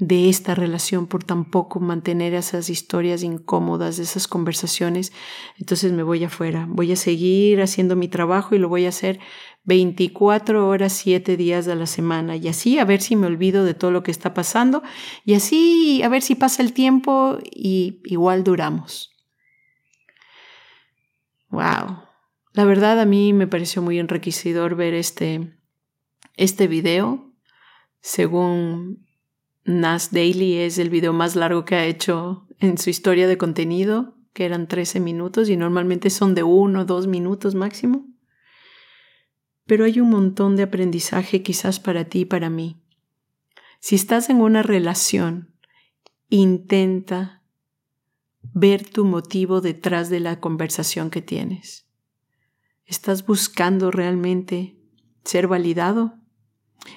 de 0.00 0.30
esta 0.30 0.54
relación 0.54 1.06
por 1.06 1.24
tampoco 1.24 1.78
mantener 1.78 2.32
esas 2.32 2.70
historias 2.70 3.22
incómodas, 3.22 3.98
esas 3.98 4.26
conversaciones, 4.26 5.12
entonces 5.58 5.92
me 5.92 6.02
voy 6.02 6.24
afuera, 6.24 6.66
voy 6.70 6.90
a 6.92 6.96
seguir 6.96 7.60
haciendo 7.60 7.96
mi 7.96 8.08
trabajo 8.08 8.54
y 8.54 8.58
lo 8.58 8.70
voy 8.70 8.86
a 8.86 8.88
hacer 8.88 9.20
24 9.64 10.68
horas, 10.68 10.92
7 10.94 11.36
días 11.36 11.68
a 11.68 11.74
la 11.74 11.86
semana 11.86 12.36
y 12.36 12.48
así 12.48 12.78
a 12.78 12.84
ver 12.84 13.02
si 13.02 13.14
me 13.16 13.26
olvido 13.26 13.64
de 13.64 13.74
todo 13.74 13.90
lo 13.90 14.02
que 14.02 14.10
está 14.10 14.32
pasando 14.32 14.82
y 15.24 15.34
así 15.34 16.02
a 16.02 16.08
ver 16.08 16.22
si 16.22 16.34
pasa 16.34 16.62
el 16.62 16.72
tiempo 16.72 17.38
y 17.44 18.00
igual 18.04 18.42
duramos. 18.42 19.14
Wow. 21.50 22.04
La 22.52 22.64
verdad 22.64 23.00
a 23.00 23.04
mí 23.04 23.32
me 23.32 23.46
pareció 23.46 23.82
muy 23.82 23.98
enriquecedor 23.98 24.76
ver 24.76 24.94
este, 24.94 25.52
este 26.36 26.66
video. 26.66 27.32
Según 28.00 29.06
Nas 29.64 30.10
Daily 30.10 30.56
es 30.56 30.78
el 30.78 30.90
video 30.90 31.12
más 31.12 31.36
largo 31.36 31.64
que 31.64 31.74
ha 31.76 31.84
hecho 31.84 32.46
en 32.58 32.78
su 32.78 32.90
historia 32.90 33.28
de 33.28 33.36
contenido, 33.36 34.16
que 34.32 34.46
eran 34.46 34.68
13 34.68 35.00
minutos 35.00 35.48
y 35.48 35.56
normalmente 35.56 36.08
son 36.08 36.34
de 36.34 36.42
uno 36.42 36.80
o 36.80 36.84
dos 36.84 37.06
minutos 37.06 37.54
máximo 37.54 38.10
pero 39.70 39.84
hay 39.84 40.00
un 40.00 40.10
montón 40.10 40.56
de 40.56 40.64
aprendizaje 40.64 41.44
quizás 41.44 41.78
para 41.78 42.06
ti 42.06 42.22
y 42.22 42.24
para 42.24 42.50
mí. 42.50 42.82
Si 43.78 43.94
estás 43.94 44.28
en 44.28 44.40
una 44.40 44.64
relación, 44.64 45.54
intenta 46.28 47.44
ver 48.42 48.82
tu 48.82 49.04
motivo 49.04 49.60
detrás 49.60 50.10
de 50.10 50.18
la 50.18 50.40
conversación 50.40 51.08
que 51.08 51.22
tienes. 51.22 51.86
¿Estás 52.84 53.24
buscando 53.24 53.92
realmente 53.92 54.76
ser 55.22 55.46
validado? 55.46 56.14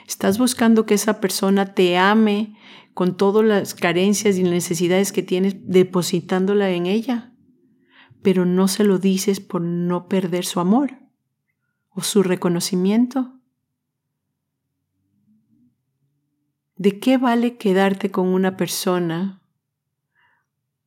¿Estás 0.07 0.39
buscando 0.39 0.87
que 0.87 0.95
esa 0.95 1.21
persona 1.21 1.75
te 1.75 1.99
ame 1.99 2.57
con 2.95 3.17
todas 3.17 3.45
las 3.45 3.75
carencias 3.75 4.35
y 4.39 4.41
necesidades 4.41 5.11
que 5.11 5.21
tienes 5.21 5.57
depositándola 5.59 6.71
en 6.71 6.87
ella? 6.87 7.35
Pero 8.23 8.45
no 8.45 8.67
se 8.67 8.83
lo 8.83 8.97
dices 8.97 9.39
por 9.41 9.61
no 9.61 10.07
perder 10.07 10.43
su 10.43 10.59
amor 10.59 11.02
o 11.95 12.01
su 12.01 12.23
reconocimiento? 12.23 13.33
¿De 16.75 16.99
qué 16.99 17.17
vale 17.17 17.57
quedarte 17.57 18.11
con 18.11 18.27
una 18.27 18.57
persona 18.57 19.43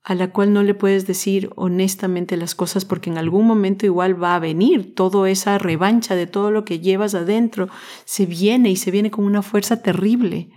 a 0.07 0.14
la 0.14 0.31
cual 0.31 0.53
no 0.53 0.62
le 0.62 0.73
puedes 0.73 1.05
decir 1.05 1.51
honestamente 1.57 2.37
las 2.37 2.55
cosas 2.55 2.85
porque 2.85 3.11
en 3.11 3.19
algún 3.19 3.45
momento 3.45 3.87
igual 3.87 4.23
va 4.23 4.37
a 4.37 4.38
venir 4.38 4.95
toda 4.95 5.29
esa 5.29 5.59
revancha 5.59 6.14
de 6.14 6.29
todo 6.29 6.53
lo 6.53 6.64
que 6.64 6.79
llevas 6.79 7.16
adentro, 7.16 7.69
se 8.05 8.25
viene 8.25 8.71
y 8.71 8.77
se 8.77 8.92
viene 8.92 9.11
con 9.11 9.25
una 9.25 9.42
fuerza 9.42 9.83
terrible, 9.83 10.51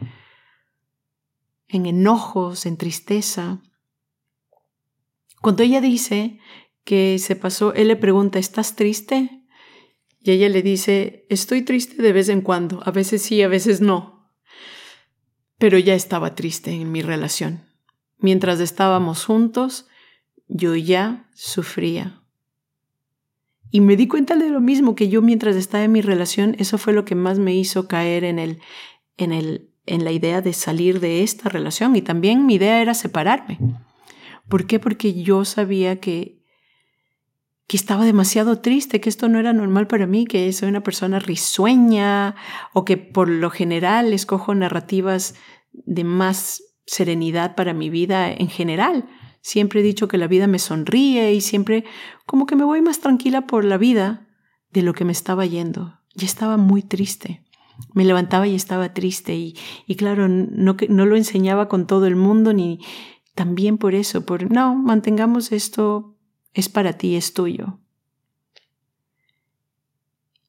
en 1.68 1.88
enojos, 1.88 2.68
en 2.68 2.78
tristeza. 2.78 3.60
Cuando 5.42 5.64
ella 5.64 5.82
dice 5.82 6.40
que 6.84 7.18
se 7.18 7.36
pasó, 7.36 7.74
él 7.74 7.88
le 7.88 7.96
pregunta, 7.96 8.38
¿estás 8.38 8.76
triste? 8.76 9.38
Y 10.30 10.32
ella 10.34 10.50
le 10.50 10.62
dice, 10.62 11.26
estoy 11.30 11.63
triste 11.63 12.04
de 12.04 12.13
vez 12.13 12.30
en 12.30 12.42
cuando, 12.42 12.84
a 12.86 12.92
veces 12.92 13.24
sí, 13.24 13.42
a 13.42 13.48
veces 13.48 13.82
no. 13.82 14.30
Pero 15.58 15.80
ya 15.80 15.96
estaba 15.96 16.36
triste 16.36 16.70
en 16.70 16.92
mi 16.92 17.02
relación. 17.02 17.63
Mientras 18.20 18.60
estábamos 18.60 19.26
juntos, 19.26 19.88
yo 20.48 20.76
ya 20.76 21.28
sufría. 21.34 22.22
Y 23.72 23.82
me 23.82 23.96
di 23.96 24.08
cuenta 24.08 24.36
de 24.36 24.52
lo 24.52 24.62
mismo 24.62 24.94
que 24.94 25.10
yo 25.10 25.24
mientras 25.24 25.56
estaba 25.56 25.84
en 25.84 25.94
mi 25.94 26.02
relación, 26.02 26.56
eso 26.60 26.78
fue 26.78 26.94
lo 26.94 27.06
que 27.06 27.15
más 27.15 27.39
me 27.39 27.56
hizo 27.56 27.88
caer 27.88 28.24
en 28.24 28.38
el, 28.38 28.60
en 29.18 29.34
el, 29.34 29.72
en 29.88 30.04
la 30.04 30.12
idea 30.12 30.42
de 30.42 30.54
salir 30.54 31.00
de 31.00 31.24
esta 31.24 31.50
relación. 31.50 31.96
Y 31.96 32.04
también 32.04 32.46
mi 32.46 32.54
idea 32.54 32.84
era 32.84 32.94
separarme. 32.94 33.58
¿Por 34.48 34.68
qué? 34.68 34.78
Porque 34.80 35.24
yo 35.24 35.44
sabía 35.44 36.00
que 36.00 36.38
que 37.69 37.77
estaba 37.77 38.03
demasiado 38.03 38.62
triste, 38.62 38.99
que 38.99 39.10
esto 39.10 39.29
no 39.29 39.38
era 39.38 39.53
normal 39.53 39.86
para 39.86 40.08
mí, 40.08 40.25
que 40.25 40.51
soy 40.53 40.69
una 40.69 40.82
persona 40.82 41.19
risueña 41.19 42.36
o 42.73 42.84
que 42.84 42.97
por 42.97 43.29
lo 43.29 43.51
general 43.51 44.12
escojo 44.12 44.55
narrativas 44.55 45.36
de 45.71 46.03
más 46.03 46.63
serenidad 46.88 47.53
para 47.53 47.75
mi 47.75 47.91
vida 47.91 48.32
en 48.32 48.47
general. 48.49 49.08
Siempre 49.41 49.82
he 49.82 49.84
dicho 49.84 50.08
que 50.08 50.17
la 50.17 50.25
vida 50.25 50.47
me 50.47 50.58
sonríe 50.58 51.32
y 51.32 51.41
siempre 51.41 51.86
como 52.25 52.47
que 52.47 52.55
me 52.55 52.63
voy 52.63 52.82
más 52.82 53.01
tranquila 53.01 53.45
por 53.45 53.63
la 53.63 53.77
vida 53.77 54.27
de 54.71 54.82
lo 54.82 54.95
que 54.95 55.05
me 55.05 55.12
estaba 55.12 55.45
yendo. 55.45 55.99
Ya 56.15 56.25
estaba 56.25 56.58
muy 56.58 56.82
triste. 56.82 57.45
Me 57.93 58.03
levantaba 58.03 58.47
y 58.47 58.55
estaba 58.55 58.95
triste 58.95 59.36
y, 59.36 59.55
y 59.86 59.93
claro, 59.93 60.27
no, 60.27 60.75
no 60.89 61.05
lo 61.05 61.15
enseñaba 61.15 61.69
con 61.69 61.86
todo 61.86 62.08
el 62.08 62.15
mundo 62.15 62.51
ni 62.51 62.79
también 63.36 63.77
por 63.77 63.93
eso, 63.93 64.25
por 64.25 64.51
no, 64.51 64.73
mantengamos 64.73 65.51
esto, 65.51 66.15
es 66.54 66.70
para 66.70 66.94
ti, 66.94 67.16
es 67.16 67.34
tuyo. 67.34 67.80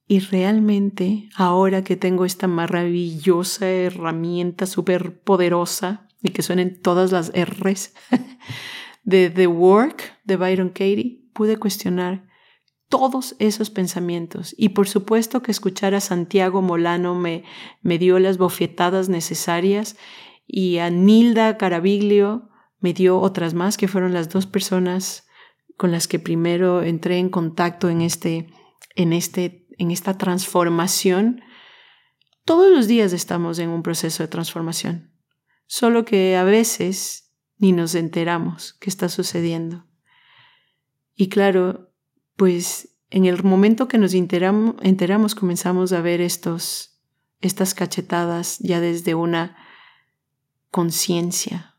Y 0.06 0.18
realmente, 0.18 1.28
ahora 1.36 1.84
que 1.84 1.96
tengo 1.96 2.24
esta 2.24 2.48
maravillosa 2.48 3.68
herramienta 3.68 4.66
súper 4.66 5.20
poderosa 5.20 6.08
y 6.20 6.30
que 6.30 6.42
suenen 6.42 6.82
todas 6.82 7.12
las 7.12 7.30
R's 7.32 7.94
de 9.04 9.30
The 9.30 9.46
Work 9.46 10.18
de 10.24 10.36
Byron 10.36 10.70
Katie, 10.70 11.22
pude 11.32 11.58
cuestionar 11.58 12.28
todos 12.88 13.36
esos 13.38 13.70
pensamientos. 13.70 14.52
Y 14.58 14.70
por 14.70 14.88
supuesto 14.88 15.42
que 15.42 15.52
escuchar 15.52 15.94
a 15.94 16.00
Santiago 16.00 16.60
Molano 16.60 17.14
me, 17.14 17.44
me 17.80 17.96
dio 17.98 18.18
las 18.18 18.36
bofetadas 18.36 19.08
necesarias 19.08 19.96
y 20.44 20.78
a 20.78 20.90
Nilda 20.90 21.56
Caraviglio 21.56 22.50
me 22.80 22.92
dio 22.92 23.20
otras 23.20 23.54
más, 23.54 23.76
que 23.76 23.86
fueron 23.86 24.12
las 24.12 24.28
dos 24.28 24.46
personas 24.46 25.29
con 25.80 25.92
las 25.92 26.08
que 26.08 26.18
primero 26.18 26.82
entré 26.82 27.16
en 27.16 27.30
contacto 27.30 27.88
en, 27.88 28.02
este, 28.02 28.52
en, 28.96 29.14
este, 29.14 29.66
en 29.78 29.90
esta 29.90 30.18
transformación. 30.18 31.40
Todos 32.44 32.70
los 32.70 32.86
días 32.86 33.14
estamos 33.14 33.58
en 33.58 33.70
un 33.70 33.82
proceso 33.82 34.22
de 34.22 34.28
transformación, 34.28 35.10
solo 35.64 36.04
que 36.04 36.36
a 36.36 36.44
veces 36.44 37.32
ni 37.56 37.72
nos 37.72 37.94
enteramos 37.94 38.74
qué 38.74 38.90
está 38.90 39.08
sucediendo. 39.08 39.86
Y 41.14 41.30
claro, 41.30 41.94
pues 42.36 42.98
en 43.08 43.24
el 43.24 43.42
momento 43.42 43.88
que 43.88 43.96
nos 43.96 44.12
enteramos, 44.12 44.74
enteramos 44.82 45.34
comenzamos 45.34 45.94
a 45.94 46.02
ver 46.02 46.20
estos, 46.20 47.00
estas 47.40 47.72
cachetadas 47.72 48.58
ya 48.58 48.80
desde 48.80 49.14
una 49.14 49.56
conciencia, 50.70 51.78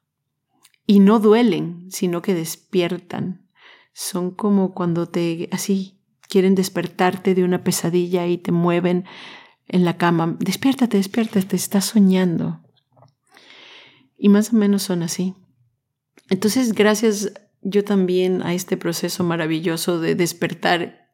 y 0.88 1.02
no 1.02 1.20
duelen, 1.20 1.92
sino 1.92 2.24
que 2.24 2.34
despiertan. 2.34 3.48
Son 3.94 4.32
como 4.32 4.74
cuando 4.74 5.08
te 5.08 5.50
así 5.52 6.00
quieren 6.30 6.56
despertarte 6.56 7.36
de 7.36 7.44
una 7.44 7.64
pesadilla 7.64 8.26
y 8.28 8.38
te 8.38 8.52
mueven 8.52 9.06
en 9.68 9.86
la 9.86 9.98
cama. 9.98 10.38
Despiértate, 10.40 10.98
despiértate, 10.98 11.56
estás 11.56 11.86
soñando. 11.86 12.62
Y 14.18 14.30
más 14.30 14.54
o 14.54 14.56
menos 14.56 14.84
son 14.84 15.04
así. 15.04 15.36
Entonces, 16.30 16.74
gracias 16.74 17.34
yo 17.62 17.84
también 17.84 18.42
a 18.44 18.54
este 18.54 18.78
proceso 18.78 19.24
maravilloso 19.24 20.00
de 20.00 20.16
despertar 20.16 21.10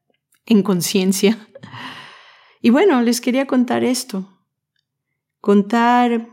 en 0.46 0.62
conciencia. 0.62 1.38
Y 2.62 2.70
bueno, 2.70 3.02
les 3.02 3.22
quería 3.22 3.48
contar 3.48 3.84
esto. 3.84 4.30
Contar 5.42 6.30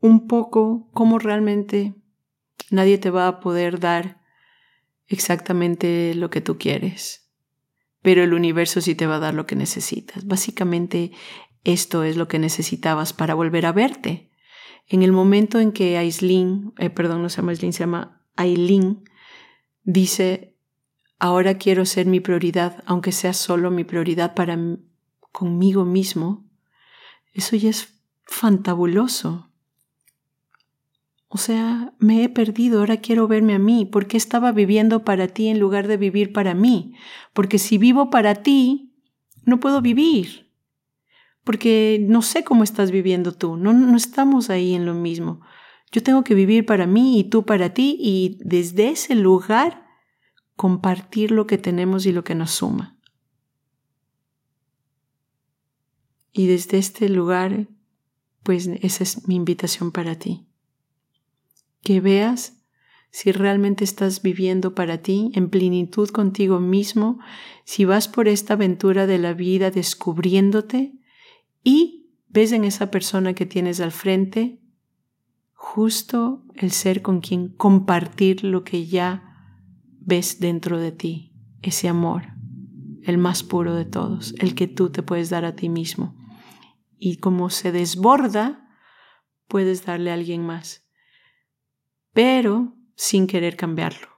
un 0.00 0.26
poco 0.26 0.90
cómo 0.92 1.18
realmente 1.18 1.94
Nadie 2.70 2.98
te 2.98 3.10
va 3.10 3.28
a 3.28 3.40
poder 3.40 3.78
dar 3.78 4.20
exactamente 5.08 6.14
lo 6.14 6.30
que 6.30 6.40
tú 6.40 6.58
quieres, 6.58 7.30
pero 8.02 8.22
el 8.22 8.34
universo 8.34 8.80
sí 8.80 8.94
te 8.94 9.06
va 9.06 9.16
a 9.16 9.20
dar 9.20 9.34
lo 9.34 9.46
que 9.46 9.56
necesitas. 9.56 10.26
Básicamente 10.26 11.12
esto 11.64 12.04
es 12.04 12.16
lo 12.16 12.28
que 12.28 12.38
necesitabas 12.38 13.12
para 13.12 13.34
volver 13.34 13.66
a 13.66 13.72
verte. 13.72 14.30
En 14.86 15.02
el 15.02 15.12
momento 15.12 15.60
en 15.60 15.72
que 15.72 15.96
Aislin, 15.96 16.74
eh, 16.78 16.90
perdón, 16.90 17.22
no 17.22 17.28
se 17.30 17.38
llama 17.38 17.52
Aislin, 17.52 17.72
se 17.72 17.80
llama 17.80 18.22
Aileen, 18.36 19.08
dice, 19.82 20.56
ahora 21.18 21.56
quiero 21.56 21.86
ser 21.86 22.06
mi 22.06 22.20
prioridad, 22.20 22.82
aunque 22.86 23.12
sea 23.12 23.32
solo 23.32 23.70
mi 23.70 23.84
prioridad 23.84 24.34
para 24.34 24.58
conmigo 25.32 25.84
mismo, 25.84 26.44
eso 27.32 27.56
ya 27.56 27.70
es 27.70 27.94
fantabuloso. 28.26 29.50
O 31.34 31.36
sea, 31.36 31.92
me 31.98 32.22
he 32.22 32.28
perdido, 32.28 32.78
ahora 32.78 32.98
quiero 32.98 33.26
verme 33.26 33.54
a 33.54 33.58
mí. 33.58 33.86
¿Por 33.86 34.06
qué 34.06 34.16
estaba 34.16 34.52
viviendo 34.52 35.04
para 35.04 35.26
ti 35.26 35.48
en 35.48 35.58
lugar 35.58 35.88
de 35.88 35.96
vivir 35.96 36.32
para 36.32 36.54
mí? 36.54 36.94
Porque 37.32 37.58
si 37.58 37.76
vivo 37.76 38.08
para 38.08 38.36
ti, 38.36 38.94
no 39.44 39.58
puedo 39.58 39.82
vivir. 39.82 40.52
Porque 41.42 41.98
no 42.08 42.22
sé 42.22 42.44
cómo 42.44 42.62
estás 42.62 42.92
viviendo 42.92 43.32
tú, 43.32 43.56
no, 43.56 43.72
no 43.72 43.96
estamos 43.96 44.48
ahí 44.48 44.74
en 44.74 44.86
lo 44.86 44.94
mismo. 44.94 45.40
Yo 45.90 46.04
tengo 46.04 46.22
que 46.22 46.36
vivir 46.36 46.66
para 46.66 46.86
mí 46.86 47.18
y 47.18 47.24
tú 47.24 47.44
para 47.44 47.74
ti 47.74 47.96
y 47.98 48.38
desde 48.44 48.90
ese 48.90 49.16
lugar 49.16 49.88
compartir 50.54 51.32
lo 51.32 51.48
que 51.48 51.58
tenemos 51.58 52.06
y 52.06 52.12
lo 52.12 52.22
que 52.22 52.36
nos 52.36 52.52
suma. 52.52 52.96
Y 56.30 56.46
desde 56.46 56.78
este 56.78 57.08
lugar, 57.08 57.66
pues 58.44 58.68
esa 58.68 59.02
es 59.02 59.26
mi 59.26 59.34
invitación 59.34 59.90
para 59.90 60.14
ti 60.14 60.46
que 61.84 62.00
veas 62.00 62.64
si 63.10 63.30
realmente 63.30 63.84
estás 63.84 64.22
viviendo 64.22 64.74
para 64.74 64.98
ti 64.98 65.30
en 65.34 65.48
plenitud 65.48 66.08
contigo 66.08 66.58
mismo, 66.58 67.20
si 67.64 67.84
vas 67.84 68.08
por 68.08 68.26
esta 68.26 68.54
aventura 68.54 69.06
de 69.06 69.18
la 69.18 69.34
vida 69.34 69.70
descubriéndote 69.70 70.98
y 71.62 72.10
ves 72.26 72.50
en 72.50 72.64
esa 72.64 72.90
persona 72.90 73.34
que 73.34 73.46
tienes 73.46 73.78
al 73.78 73.92
frente 73.92 74.60
justo 75.52 76.44
el 76.56 76.72
ser 76.72 77.02
con 77.02 77.20
quien 77.20 77.50
compartir 77.50 78.42
lo 78.42 78.64
que 78.64 78.86
ya 78.86 79.22
ves 80.00 80.40
dentro 80.40 80.80
de 80.80 80.90
ti, 80.90 81.32
ese 81.62 81.88
amor, 81.88 82.24
el 83.04 83.16
más 83.18 83.44
puro 83.44 83.76
de 83.76 83.84
todos, 83.84 84.34
el 84.38 84.56
que 84.56 84.66
tú 84.66 84.90
te 84.90 85.04
puedes 85.04 85.30
dar 85.30 85.44
a 85.44 85.54
ti 85.54 85.68
mismo. 85.68 86.16
Y 86.98 87.18
como 87.18 87.48
se 87.48 87.70
desborda, 87.70 88.68
puedes 89.46 89.86
darle 89.86 90.10
a 90.10 90.14
alguien 90.14 90.44
más 90.44 90.83
pero 92.14 92.72
sin 92.96 93.26
querer 93.26 93.56
cambiarlo. 93.56 94.08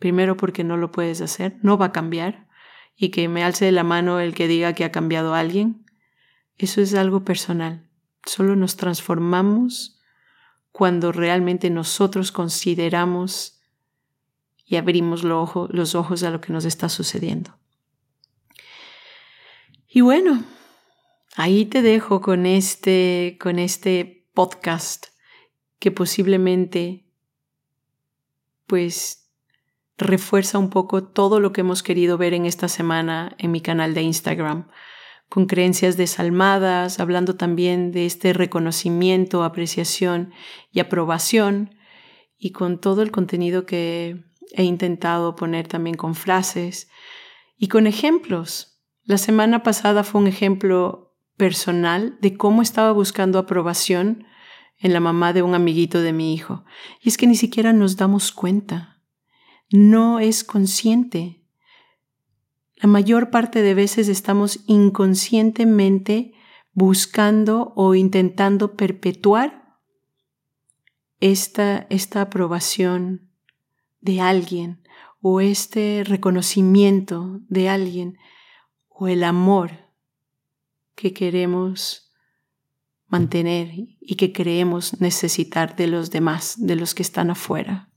Primero 0.00 0.36
porque 0.36 0.64
no 0.64 0.76
lo 0.76 0.90
puedes 0.90 1.20
hacer, 1.20 1.58
no 1.62 1.78
va 1.78 1.86
a 1.86 1.92
cambiar, 1.92 2.48
y 2.96 3.10
que 3.10 3.28
me 3.28 3.44
alce 3.44 3.66
de 3.66 3.72
la 3.72 3.84
mano 3.84 4.18
el 4.18 4.34
que 4.34 4.48
diga 4.48 4.74
que 4.74 4.84
ha 4.84 4.90
cambiado 4.90 5.34
a 5.34 5.38
alguien. 5.38 5.86
Eso 6.58 6.80
es 6.80 6.94
algo 6.94 7.24
personal. 7.24 7.86
Solo 8.26 8.56
nos 8.56 8.76
transformamos 8.76 10.00
cuando 10.72 11.12
realmente 11.12 11.70
nosotros 11.70 12.32
consideramos 12.32 13.60
y 14.64 14.76
abrimos 14.76 15.24
los 15.24 15.94
ojos 15.94 16.22
a 16.22 16.30
lo 16.30 16.40
que 16.40 16.52
nos 16.52 16.64
está 16.64 16.88
sucediendo. 16.88 17.56
Y 19.88 20.02
bueno, 20.02 20.44
ahí 21.36 21.66
te 21.66 21.82
dejo 21.82 22.20
con 22.20 22.46
este, 22.46 23.36
con 23.40 23.58
este 23.58 24.28
podcast 24.32 25.06
que 25.80 25.90
posiblemente 25.90 27.09
pues 28.70 29.28
refuerza 29.98 30.60
un 30.60 30.70
poco 30.70 31.02
todo 31.02 31.40
lo 31.40 31.52
que 31.52 31.62
hemos 31.62 31.82
querido 31.82 32.16
ver 32.18 32.34
en 32.34 32.46
esta 32.46 32.68
semana 32.68 33.34
en 33.38 33.50
mi 33.50 33.60
canal 33.60 33.94
de 33.94 34.02
Instagram, 34.02 34.68
con 35.28 35.46
creencias 35.46 35.96
desalmadas, 35.96 37.00
hablando 37.00 37.34
también 37.34 37.90
de 37.90 38.06
este 38.06 38.32
reconocimiento, 38.32 39.42
apreciación 39.42 40.32
y 40.70 40.78
aprobación, 40.78 41.74
y 42.38 42.52
con 42.52 42.80
todo 42.80 43.02
el 43.02 43.10
contenido 43.10 43.66
que 43.66 44.22
he 44.52 44.62
intentado 44.62 45.34
poner 45.34 45.66
también 45.66 45.96
con 45.96 46.14
frases 46.14 46.88
y 47.58 47.66
con 47.66 47.88
ejemplos. 47.88 48.80
La 49.02 49.18
semana 49.18 49.64
pasada 49.64 50.04
fue 50.04 50.20
un 50.20 50.28
ejemplo 50.28 51.16
personal 51.36 52.18
de 52.20 52.36
cómo 52.36 52.62
estaba 52.62 52.92
buscando 52.92 53.40
aprobación 53.40 54.26
en 54.80 54.92
la 54.92 55.00
mamá 55.00 55.32
de 55.32 55.42
un 55.42 55.54
amiguito 55.54 56.00
de 56.00 56.12
mi 56.12 56.34
hijo. 56.34 56.64
Y 57.00 57.10
es 57.10 57.16
que 57.16 57.26
ni 57.26 57.36
siquiera 57.36 57.72
nos 57.72 57.96
damos 57.96 58.32
cuenta. 58.32 59.00
No 59.70 60.18
es 60.18 60.42
consciente. 60.42 61.44
La 62.76 62.88
mayor 62.88 63.30
parte 63.30 63.62
de 63.62 63.74
veces 63.74 64.08
estamos 64.08 64.60
inconscientemente 64.66 66.32
buscando 66.72 67.72
o 67.76 67.94
intentando 67.94 68.74
perpetuar 68.74 69.76
esta, 71.20 71.86
esta 71.90 72.22
aprobación 72.22 73.30
de 74.00 74.22
alguien 74.22 74.82
o 75.20 75.42
este 75.42 76.02
reconocimiento 76.06 77.40
de 77.48 77.68
alguien 77.68 78.16
o 78.88 79.08
el 79.08 79.24
amor 79.24 79.72
que 80.94 81.12
queremos 81.12 82.09
mantener 83.10 83.68
y 84.00 84.14
que 84.14 84.32
creemos 84.32 85.00
necesitar 85.00 85.76
de 85.76 85.88
los 85.88 86.10
demás, 86.10 86.54
de 86.58 86.76
los 86.76 86.94
que 86.94 87.02
están 87.02 87.30
afuera. 87.30 87.88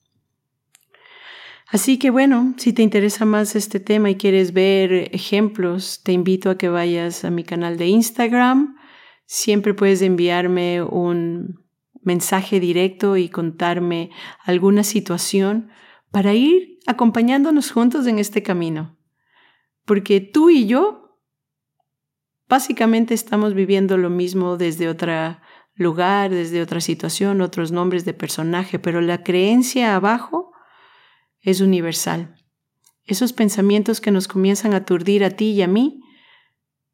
Así 1.68 1.98
que 1.98 2.12
bueno, 2.12 2.54
si 2.58 2.74
te 2.74 2.84
interesa 2.84 3.26
más 3.26 3.56
este 3.56 3.80
tema 3.80 4.10
y 4.10 4.16
quieres 4.16 4.54
ver 4.54 5.10
ejemplos, 5.12 6.02
te 6.04 6.12
invito 6.12 6.50
a 6.50 6.58
que 6.58 6.70
vayas 6.70 7.26
a 7.26 7.32
mi 7.32 7.44
canal 7.44 7.78
de 7.78 7.88
Instagram. 7.88 8.76
Siempre 9.26 9.74
puedes 9.74 10.02
enviarme 10.02 10.84
un 10.84 11.64
mensaje 12.04 12.60
directo 12.60 13.18
y 13.18 13.30
contarme 13.30 14.12
alguna 14.44 14.84
situación 14.84 15.70
para 16.12 16.34
ir 16.34 16.78
acompañándonos 16.86 17.72
juntos 17.72 18.06
en 18.06 18.20
este 18.20 18.44
camino. 18.44 18.96
Porque 19.86 20.22
tú 20.22 20.52
y 20.52 20.68
yo 20.68 21.03
básicamente 22.54 23.16
estamos 23.16 23.56
viviendo 23.56 23.98
lo 23.98 24.12
mismo 24.12 24.58
desde 24.58 24.88
otra 24.88 25.42
lugar, 25.74 26.30
desde 26.30 26.62
otra 26.62 26.82
situación, 26.82 27.42
otros 27.42 27.72
nombres 27.72 28.06
de 28.06 28.14
personaje, 28.14 28.78
pero 28.78 29.02
la 29.02 29.24
creencia 29.24 29.96
abajo 29.96 30.52
es 31.42 31.62
universal. 31.62 32.36
Esos 33.06 33.34
pensamientos 33.34 34.02
que 34.02 34.12
nos 34.12 34.28
comienzan 34.28 34.76
a 34.76 34.78
aturdir 34.86 35.24
a 35.24 35.32
ti 35.32 35.50
y 35.54 35.64
a 35.64 35.68
mí 35.68 36.04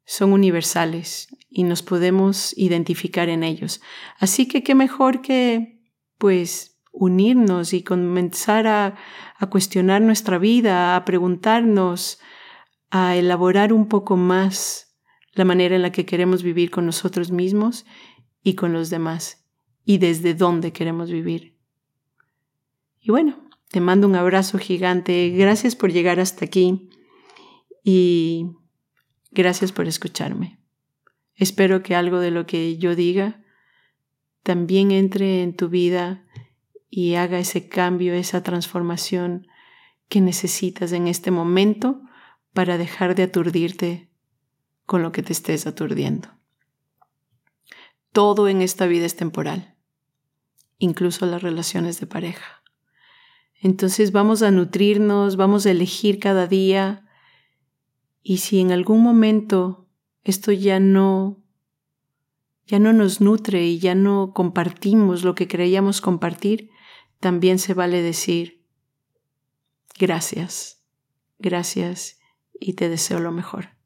son 0.06 0.32
universales 0.32 1.28
y 1.50 1.64
nos 1.64 1.82
podemos 1.82 2.56
identificar 2.56 3.28
en 3.28 3.42
ellos. 3.42 3.82
Así 4.18 4.48
que 4.48 4.62
qué 4.62 4.74
mejor 4.74 5.20
que, 5.20 5.82
pues, 6.16 6.80
unirnos 6.90 7.74
y 7.74 7.82
comenzar 7.82 8.66
a 8.66 8.96
cuestionar 9.50 10.00
nuestra 10.00 10.38
vida, 10.38 10.96
a 10.96 11.04
preguntarnos, 11.04 12.18
a 12.90 13.14
elaborar 13.14 13.74
un 13.74 13.88
poco 13.88 14.16
más 14.16 14.89
la 15.32 15.44
manera 15.44 15.76
en 15.76 15.82
la 15.82 15.92
que 15.92 16.06
queremos 16.06 16.42
vivir 16.42 16.70
con 16.70 16.86
nosotros 16.86 17.30
mismos 17.30 17.86
y 18.42 18.54
con 18.54 18.72
los 18.72 18.90
demás 18.90 19.44
y 19.84 19.98
desde 19.98 20.34
dónde 20.34 20.72
queremos 20.72 21.10
vivir. 21.10 21.56
Y 23.00 23.10
bueno, 23.10 23.48
te 23.70 23.80
mando 23.80 24.06
un 24.06 24.16
abrazo 24.16 24.58
gigante, 24.58 25.30
gracias 25.30 25.76
por 25.76 25.92
llegar 25.92 26.20
hasta 26.20 26.44
aquí 26.44 26.90
y 27.82 28.46
gracias 29.30 29.72
por 29.72 29.86
escucharme. 29.86 30.58
Espero 31.34 31.82
que 31.82 31.94
algo 31.94 32.18
de 32.18 32.30
lo 32.30 32.46
que 32.46 32.76
yo 32.76 32.94
diga 32.94 33.42
también 34.42 34.90
entre 34.90 35.42
en 35.42 35.54
tu 35.54 35.68
vida 35.68 36.24
y 36.88 37.14
haga 37.14 37.38
ese 37.38 37.68
cambio, 37.68 38.14
esa 38.14 38.42
transformación 38.42 39.46
que 40.08 40.20
necesitas 40.20 40.92
en 40.92 41.06
este 41.06 41.30
momento 41.30 42.02
para 42.52 42.78
dejar 42.78 43.14
de 43.14 43.22
aturdirte 43.22 44.09
con 44.90 45.02
lo 45.02 45.12
que 45.12 45.22
te 45.22 45.32
estés 45.32 45.68
aturdiendo. 45.68 46.30
Todo 48.10 48.48
en 48.48 48.60
esta 48.60 48.88
vida 48.88 49.06
es 49.06 49.14
temporal, 49.14 49.76
incluso 50.78 51.26
las 51.26 51.44
relaciones 51.44 52.00
de 52.00 52.08
pareja. 52.08 52.64
Entonces 53.60 54.10
vamos 54.10 54.42
a 54.42 54.50
nutrirnos, 54.50 55.36
vamos 55.36 55.64
a 55.64 55.70
elegir 55.70 56.18
cada 56.18 56.48
día 56.48 57.06
y 58.20 58.38
si 58.38 58.58
en 58.58 58.72
algún 58.72 59.00
momento 59.00 59.88
esto 60.24 60.50
ya 60.50 60.80
no 60.80 61.40
ya 62.66 62.80
no 62.80 62.92
nos 62.92 63.20
nutre 63.20 63.64
y 63.68 63.78
ya 63.78 63.94
no 63.94 64.32
compartimos 64.34 65.22
lo 65.22 65.36
que 65.36 65.46
creíamos 65.46 66.00
compartir, 66.00 66.68
también 67.20 67.60
se 67.60 67.74
vale 67.74 68.02
decir 68.02 68.66
gracias, 70.00 70.82
gracias 71.38 72.18
y 72.58 72.72
te 72.72 72.88
deseo 72.88 73.20
lo 73.20 73.30
mejor 73.30 73.79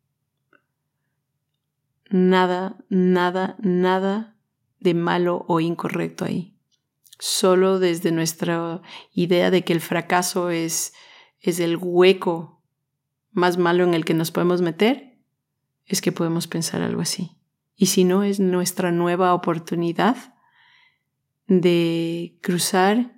nada, 2.15 2.77
nada, 2.91 3.57
nada 3.59 4.37
de 4.79 4.95
malo 4.95 5.45
o 5.49 5.59
incorrecto 5.59 6.25
ahí. 6.25 6.57
Solo 7.19 7.81
desde 7.81 8.13
nuestra 8.13 8.83
idea 9.13 9.51
de 9.51 9.65
que 9.65 9.73
el 9.73 9.81
fracaso 9.81 10.51
es, 10.51 10.95
es 11.41 11.59
el 11.59 11.77
hueco 11.77 12.63
más 13.33 13.59
malo 13.59 13.83
en 13.83 13.95
el 13.95 14.05
que 14.05 14.15
nos 14.15 14.31
podemos 14.31 14.63
meter, 14.63 15.19
es 15.87 16.01
que 16.01 16.13
podemos 16.13 16.47
pensar 16.47 16.83
algo 16.83 17.03
así. 17.03 17.37
Y 17.75 17.87
si 17.87 18.05
no, 18.05 18.23
es 18.23 18.39
nuestra 18.39 18.93
nueva 18.93 19.35
oportunidad 19.35 20.17
de 21.49 22.39
cruzar 22.43 23.13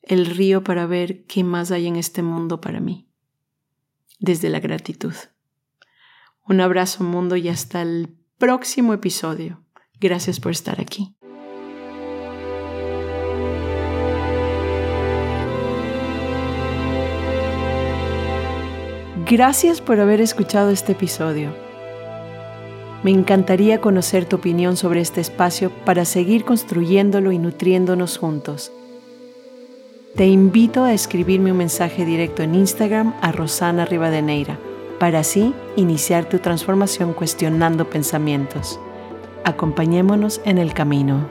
el 0.00 0.24
río 0.24 0.64
para 0.64 0.86
ver 0.86 1.26
qué 1.26 1.44
más 1.44 1.70
hay 1.70 1.86
en 1.86 1.96
este 1.96 2.22
mundo 2.22 2.62
para 2.62 2.80
mí, 2.80 3.10
desde 4.20 4.48
la 4.48 4.58
gratitud. 4.58 5.14
Un 6.48 6.62
abrazo 6.62 7.04
mundo 7.04 7.36
y 7.36 7.50
hasta 7.50 7.82
el 7.82 8.21
próximo 8.42 8.92
episodio. 8.92 9.60
Gracias 10.00 10.40
por 10.40 10.50
estar 10.50 10.80
aquí. 10.80 11.14
Gracias 19.30 19.80
por 19.80 20.00
haber 20.00 20.20
escuchado 20.20 20.70
este 20.70 20.90
episodio. 20.90 21.54
Me 23.04 23.12
encantaría 23.12 23.80
conocer 23.80 24.24
tu 24.24 24.34
opinión 24.34 24.76
sobre 24.76 25.00
este 25.00 25.20
espacio 25.20 25.70
para 25.84 26.04
seguir 26.04 26.44
construyéndolo 26.44 27.30
y 27.30 27.38
nutriéndonos 27.38 28.18
juntos. 28.18 28.72
Te 30.16 30.26
invito 30.26 30.82
a 30.82 30.92
escribirme 30.92 31.52
un 31.52 31.58
mensaje 31.58 32.04
directo 32.04 32.42
en 32.42 32.56
Instagram 32.56 33.14
a 33.20 33.30
Rosana 33.30 33.84
Rivadeneira 33.84 34.58
para 35.02 35.18
así 35.18 35.52
iniciar 35.74 36.28
tu 36.28 36.38
transformación 36.38 37.12
cuestionando 37.12 37.90
pensamientos. 37.90 38.78
Acompañémonos 39.42 40.40
en 40.44 40.58
el 40.58 40.74
camino. 40.74 41.26